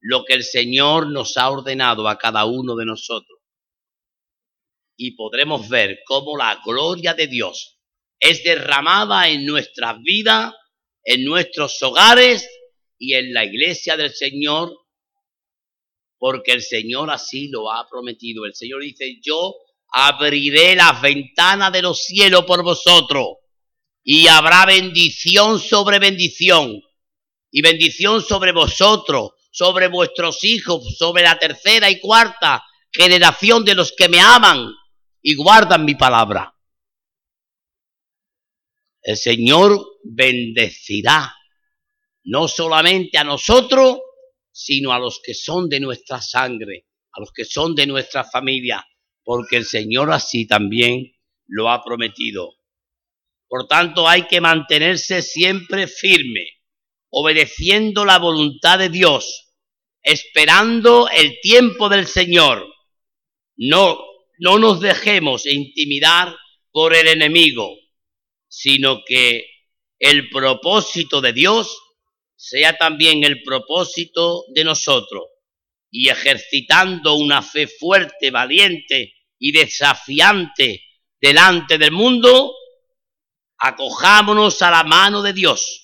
lo 0.00 0.24
que 0.24 0.34
el 0.34 0.44
Señor 0.44 1.08
nos 1.08 1.36
ha 1.36 1.50
ordenado 1.50 2.08
a 2.08 2.18
cada 2.18 2.44
uno 2.44 2.74
de 2.74 2.86
nosotros. 2.86 3.38
Y 4.96 5.12
podremos 5.16 5.68
ver 5.68 6.00
cómo 6.06 6.36
la 6.36 6.60
gloria 6.64 7.14
de 7.14 7.26
Dios 7.28 7.78
es 8.18 8.42
derramada 8.44 9.28
en 9.28 9.46
nuestras 9.46 10.00
vidas, 10.02 10.52
en 11.04 11.24
nuestros 11.24 11.80
hogares 11.82 12.48
y 12.98 13.14
en 13.14 13.32
la 13.32 13.44
iglesia 13.44 13.96
del 13.96 14.12
Señor, 14.12 14.76
porque 16.22 16.52
el 16.52 16.62
Señor 16.62 17.10
así 17.10 17.48
lo 17.48 17.72
ha 17.72 17.88
prometido. 17.88 18.46
El 18.46 18.54
Señor 18.54 18.80
dice, 18.80 19.18
yo 19.20 19.56
abriré 19.88 20.76
las 20.76 21.02
ventanas 21.02 21.72
de 21.72 21.82
los 21.82 22.04
cielos 22.04 22.44
por 22.44 22.62
vosotros 22.62 23.38
y 24.04 24.28
habrá 24.28 24.64
bendición 24.64 25.58
sobre 25.58 25.98
bendición 25.98 26.80
y 27.50 27.60
bendición 27.60 28.22
sobre 28.22 28.52
vosotros 28.52 29.32
sobre 29.50 29.88
vuestros 29.88 30.44
hijos, 30.44 30.96
sobre 30.96 31.24
la 31.24 31.40
tercera 31.40 31.90
y 31.90 31.98
cuarta 31.98 32.64
generación 32.92 33.64
de 33.64 33.74
los 33.74 33.90
que 33.90 34.08
me 34.08 34.20
aman 34.20 34.72
y 35.22 35.34
guardan 35.34 35.84
mi 35.84 35.96
palabra. 35.96 36.54
El 39.02 39.16
Señor 39.16 39.98
bendecirá 40.04 41.34
no 42.22 42.46
solamente 42.46 43.18
a 43.18 43.24
nosotros, 43.24 43.98
sino 44.52 44.92
a 44.92 44.98
los 44.98 45.20
que 45.24 45.34
son 45.34 45.68
de 45.68 45.80
nuestra 45.80 46.20
sangre, 46.20 46.86
a 47.12 47.20
los 47.20 47.32
que 47.32 47.44
son 47.44 47.74
de 47.74 47.86
nuestra 47.86 48.24
familia, 48.24 48.86
porque 49.24 49.56
el 49.56 49.64
Señor 49.64 50.12
así 50.12 50.46
también 50.46 51.16
lo 51.46 51.70
ha 51.70 51.82
prometido. 51.82 52.54
Por 53.48 53.66
tanto, 53.66 54.08
hay 54.08 54.26
que 54.26 54.40
mantenerse 54.40 55.22
siempre 55.22 55.86
firme 55.86 56.62
obedeciendo 57.14 58.06
la 58.06 58.18
voluntad 58.18 58.78
de 58.78 58.88
Dios, 58.88 59.52
esperando 60.02 61.08
el 61.10 61.38
tiempo 61.42 61.90
del 61.90 62.06
Señor. 62.06 62.66
No, 63.56 64.02
no 64.38 64.58
nos 64.58 64.80
dejemos 64.80 65.44
intimidar 65.46 66.34
por 66.70 66.94
el 66.94 67.06
enemigo, 67.06 67.76
sino 68.48 69.02
que 69.04 69.44
el 69.98 70.30
propósito 70.30 71.20
de 71.20 71.34
Dios 71.34 71.78
sea 72.42 72.76
también 72.76 73.22
el 73.22 73.44
propósito 73.44 74.46
de 74.48 74.64
nosotros. 74.64 75.26
Y 75.92 76.08
ejercitando 76.08 77.14
una 77.14 77.40
fe 77.40 77.68
fuerte, 77.68 78.32
valiente 78.32 79.14
y 79.38 79.52
desafiante 79.52 80.82
delante 81.20 81.78
del 81.78 81.92
mundo, 81.92 82.52
acojámonos 83.58 84.60
a 84.60 84.72
la 84.72 84.82
mano 84.82 85.22
de 85.22 85.32
Dios 85.32 85.82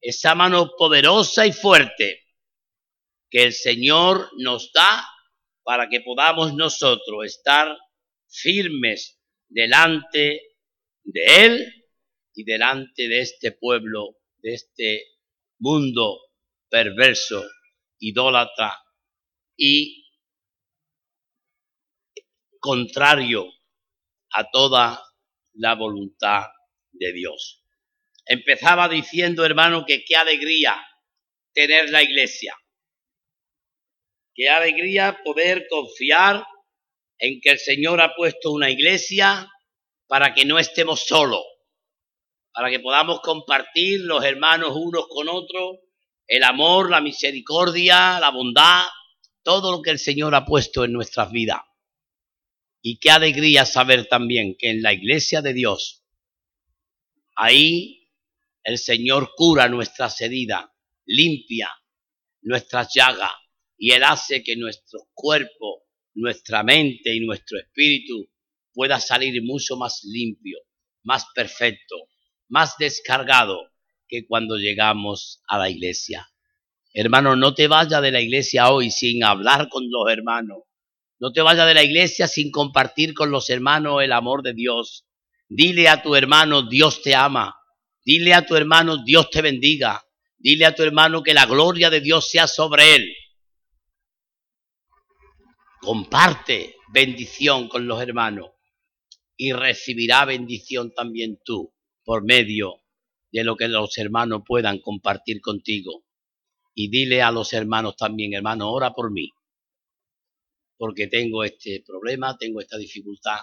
esa 0.00 0.34
mano 0.34 0.70
poderosa 0.78 1.46
y 1.46 1.52
fuerte 1.52 2.22
que 3.28 3.42
el 3.42 3.52
Señor 3.52 4.30
nos 4.38 4.72
da 4.72 5.04
para 5.64 5.88
que 5.88 6.00
podamos 6.00 6.54
nosotros 6.54 7.26
estar 7.26 7.76
firmes 8.28 9.20
delante 9.48 10.40
de 11.02 11.44
Él 11.44 11.86
y 12.34 12.44
delante 12.44 13.08
de 13.08 13.20
este 13.20 13.52
pueblo, 13.52 14.16
de 14.38 14.54
este 14.54 15.04
mundo 15.60 16.18
perverso, 16.68 17.44
idólatra 17.98 18.76
y 19.56 20.06
contrario 22.58 23.46
a 24.32 24.50
toda 24.50 25.02
la 25.54 25.74
voluntad 25.74 26.46
de 26.92 27.12
Dios. 27.12 27.64
Empezaba 28.26 28.88
diciendo, 28.88 29.44
hermano, 29.44 29.84
que 29.86 30.04
qué 30.04 30.16
alegría 30.16 30.76
tener 31.52 31.90
la 31.90 32.02
iglesia. 32.02 32.56
Qué 34.34 34.48
alegría 34.48 35.20
poder 35.24 35.66
confiar 35.68 36.46
en 37.18 37.40
que 37.40 37.50
el 37.50 37.58
Señor 37.58 38.00
ha 38.00 38.14
puesto 38.14 38.50
una 38.52 38.70
iglesia 38.70 39.50
para 40.06 40.32
que 40.32 40.44
no 40.44 40.58
estemos 40.58 41.06
solos, 41.06 41.44
para 42.52 42.70
que 42.70 42.80
podamos 42.80 43.20
compartir 43.20 44.00
los 44.00 44.24
hermanos 44.24 44.72
unos 44.74 45.06
con 45.08 45.28
otros, 45.28 45.78
el 46.26 46.44
amor, 46.44 46.90
la 46.90 47.00
misericordia, 47.00 48.20
la 48.20 48.30
bondad, 48.30 48.86
todo 49.42 49.72
lo 49.72 49.82
que 49.82 49.90
el 49.90 49.98
Señor 49.98 50.34
ha 50.34 50.44
puesto 50.44 50.84
en 50.84 50.92
nuestras 50.92 51.30
vidas. 51.30 51.60
Y 52.82 52.98
qué 52.98 53.10
alegría 53.10 53.66
saber 53.66 54.06
también 54.06 54.56
que 54.58 54.70
en 54.70 54.82
la 54.82 54.92
iglesia 54.92 55.42
de 55.42 55.52
Dios, 55.52 56.04
ahí 57.34 58.08
el 58.62 58.78
Señor 58.78 59.32
cura 59.34 59.68
nuestras 59.68 60.20
heridas, 60.20 60.66
limpia 61.06 61.70
nuestras 62.42 62.92
llagas 62.94 63.32
y 63.76 63.92
Él 63.92 64.04
hace 64.04 64.42
que 64.42 64.56
nuestro 64.56 65.08
cuerpo, 65.14 65.84
nuestra 66.14 66.62
mente 66.62 67.14
y 67.14 67.20
nuestro 67.20 67.58
espíritu 67.58 68.30
pueda 68.72 69.00
salir 69.00 69.42
mucho 69.42 69.76
más 69.76 70.02
limpio, 70.04 70.58
más 71.02 71.26
perfecto, 71.34 71.96
más 72.50 72.76
descargado 72.78 73.70
que 74.08 74.26
cuando 74.26 74.56
llegamos 74.56 75.40
a 75.46 75.56
la 75.56 75.70
iglesia. 75.70 76.28
Hermano, 76.92 77.36
no 77.36 77.54
te 77.54 77.68
vayas 77.68 78.02
de 78.02 78.10
la 78.10 78.20
iglesia 78.20 78.70
hoy 78.70 78.90
sin 78.90 79.22
hablar 79.24 79.68
con 79.68 79.84
los 79.88 80.10
hermanos. 80.10 80.64
No 81.20 81.32
te 81.32 81.42
vayas 81.42 81.66
de 81.66 81.74
la 81.74 81.84
iglesia 81.84 82.26
sin 82.26 82.50
compartir 82.50 83.14
con 83.14 83.30
los 83.30 83.48
hermanos 83.50 84.02
el 84.02 84.10
amor 84.10 84.42
de 84.42 84.52
Dios. 84.52 85.06
Dile 85.48 85.88
a 85.88 86.02
tu 86.02 86.16
hermano, 86.16 86.62
Dios 86.62 87.02
te 87.02 87.14
ama. 87.14 87.56
Dile 88.04 88.34
a 88.34 88.44
tu 88.44 88.56
hermano, 88.56 88.96
Dios 89.04 89.30
te 89.30 89.42
bendiga. 89.42 90.04
Dile 90.36 90.66
a 90.66 90.74
tu 90.74 90.82
hermano 90.82 91.22
que 91.22 91.34
la 91.34 91.46
gloria 91.46 91.88
de 91.88 92.00
Dios 92.00 92.28
sea 92.28 92.48
sobre 92.48 92.96
él. 92.96 93.14
Comparte 95.80 96.74
bendición 96.92 97.68
con 97.68 97.86
los 97.86 98.02
hermanos 98.02 98.50
y 99.36 99.52
recibirá 99.52 100.24
bendición 100.24 100.92
también 100.92 101.38
tú 101.44 101.72
por 102.10 102.24
medio 102.24 102.82
de 103.30 103.44
lo 103.44 103.56
que 103.56 103.68
los 103.68 103.96
hermanos 103.96 104.42
puedan 104.44 104.80
compartir 104.80 105.40
contigo. 105.40 106.04
Y 106.74 106.90
dile 106.90 107.22
a 107.22 107.30
los 107.30 107.52
hermanos 107.52 107.94
también, 107.94 108.34
hermano, 108.34 108.72
ora 108.72 108.92
por 108.92 109.12
mí. 109.12 109.30
porque 110.76 111.06
tengo 111.06 111.44
este 111.44 111.84
problema, 111.86 112.36
tengo 112.36 112.60
esta 112.60 112.78
dificultad 112.78 113.38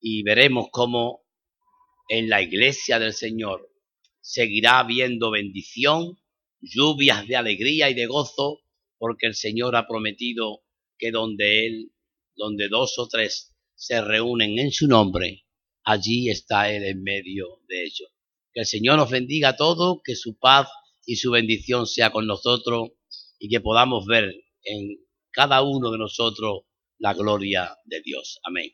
y 0.00 0.22
veremos 0.22 0.68
cómo 0.70 1.26
en 2.08 2.30
la 2.30 2.40
iglesia 2.40 2.98
del 2.98 3.12
Señor 3.12 3.68
seguirá 4.22 4.78
habiendo 4.78 5.30
bendición, 5.30 6.18
lluvias 6.62 7.28
de 7.28 7.36
alegría 7.36 7.90
y 7.90 7.94
de 7.94 8.06
gozo, 8.06 8.62
porque 8.96 9.26
el 9.26 9.34
Señor 9.34 9.76
ha 9.76 9.86
prometido 9.86 10.62
que 10.96 11.10
donde 11.10 11.66
Él, 11.66 11.92
donde 12.34 12.70
dos 12.70 12.98
o 12.98 13.08
tres 13.08 13.54
se 13.74 14.00
reúnen 14.00 14.58
en 14.58 14.70
su 14.70 14.88
nombre, 14.88 15.45
allí 15.86 16.28
está 16.28 16.70
Él 16.70 16.84
en 16.84 17.02
medio 17.02 17.60
de 17.68 17.84
ellos. 17.84 18.10
Que 18.52 18.60
el 18.60 18.66
Señor 18.66 18.96
nos 18.96 19.10
bendiga 19.10 19.50
a 19.50 19.56
todos, 19.56 19.98
que 20.04 20.14
su 20.14 20.38
paz 20.38 20.68
y 21.06 21.16
su 21.16 21.30
bendición 21.30 21.86
sea 21.86 22.10
con 22.10 22.26
nosotros 22.26 22.90
y 23.38 23.48
que 23.48 23.60
podamos 23.60 24.04
ver 24.06 24.34
en 24.64 24.98
cada 25.30 25.62
uno 25.62 25.90
de 25.90 25.98
nosotros 25.98 26.62
la 26.98 27.14
gloria 27.14 27.76
de 27.84 28.02
Dios. 28.02 28.40
Amén. 28.42 28.72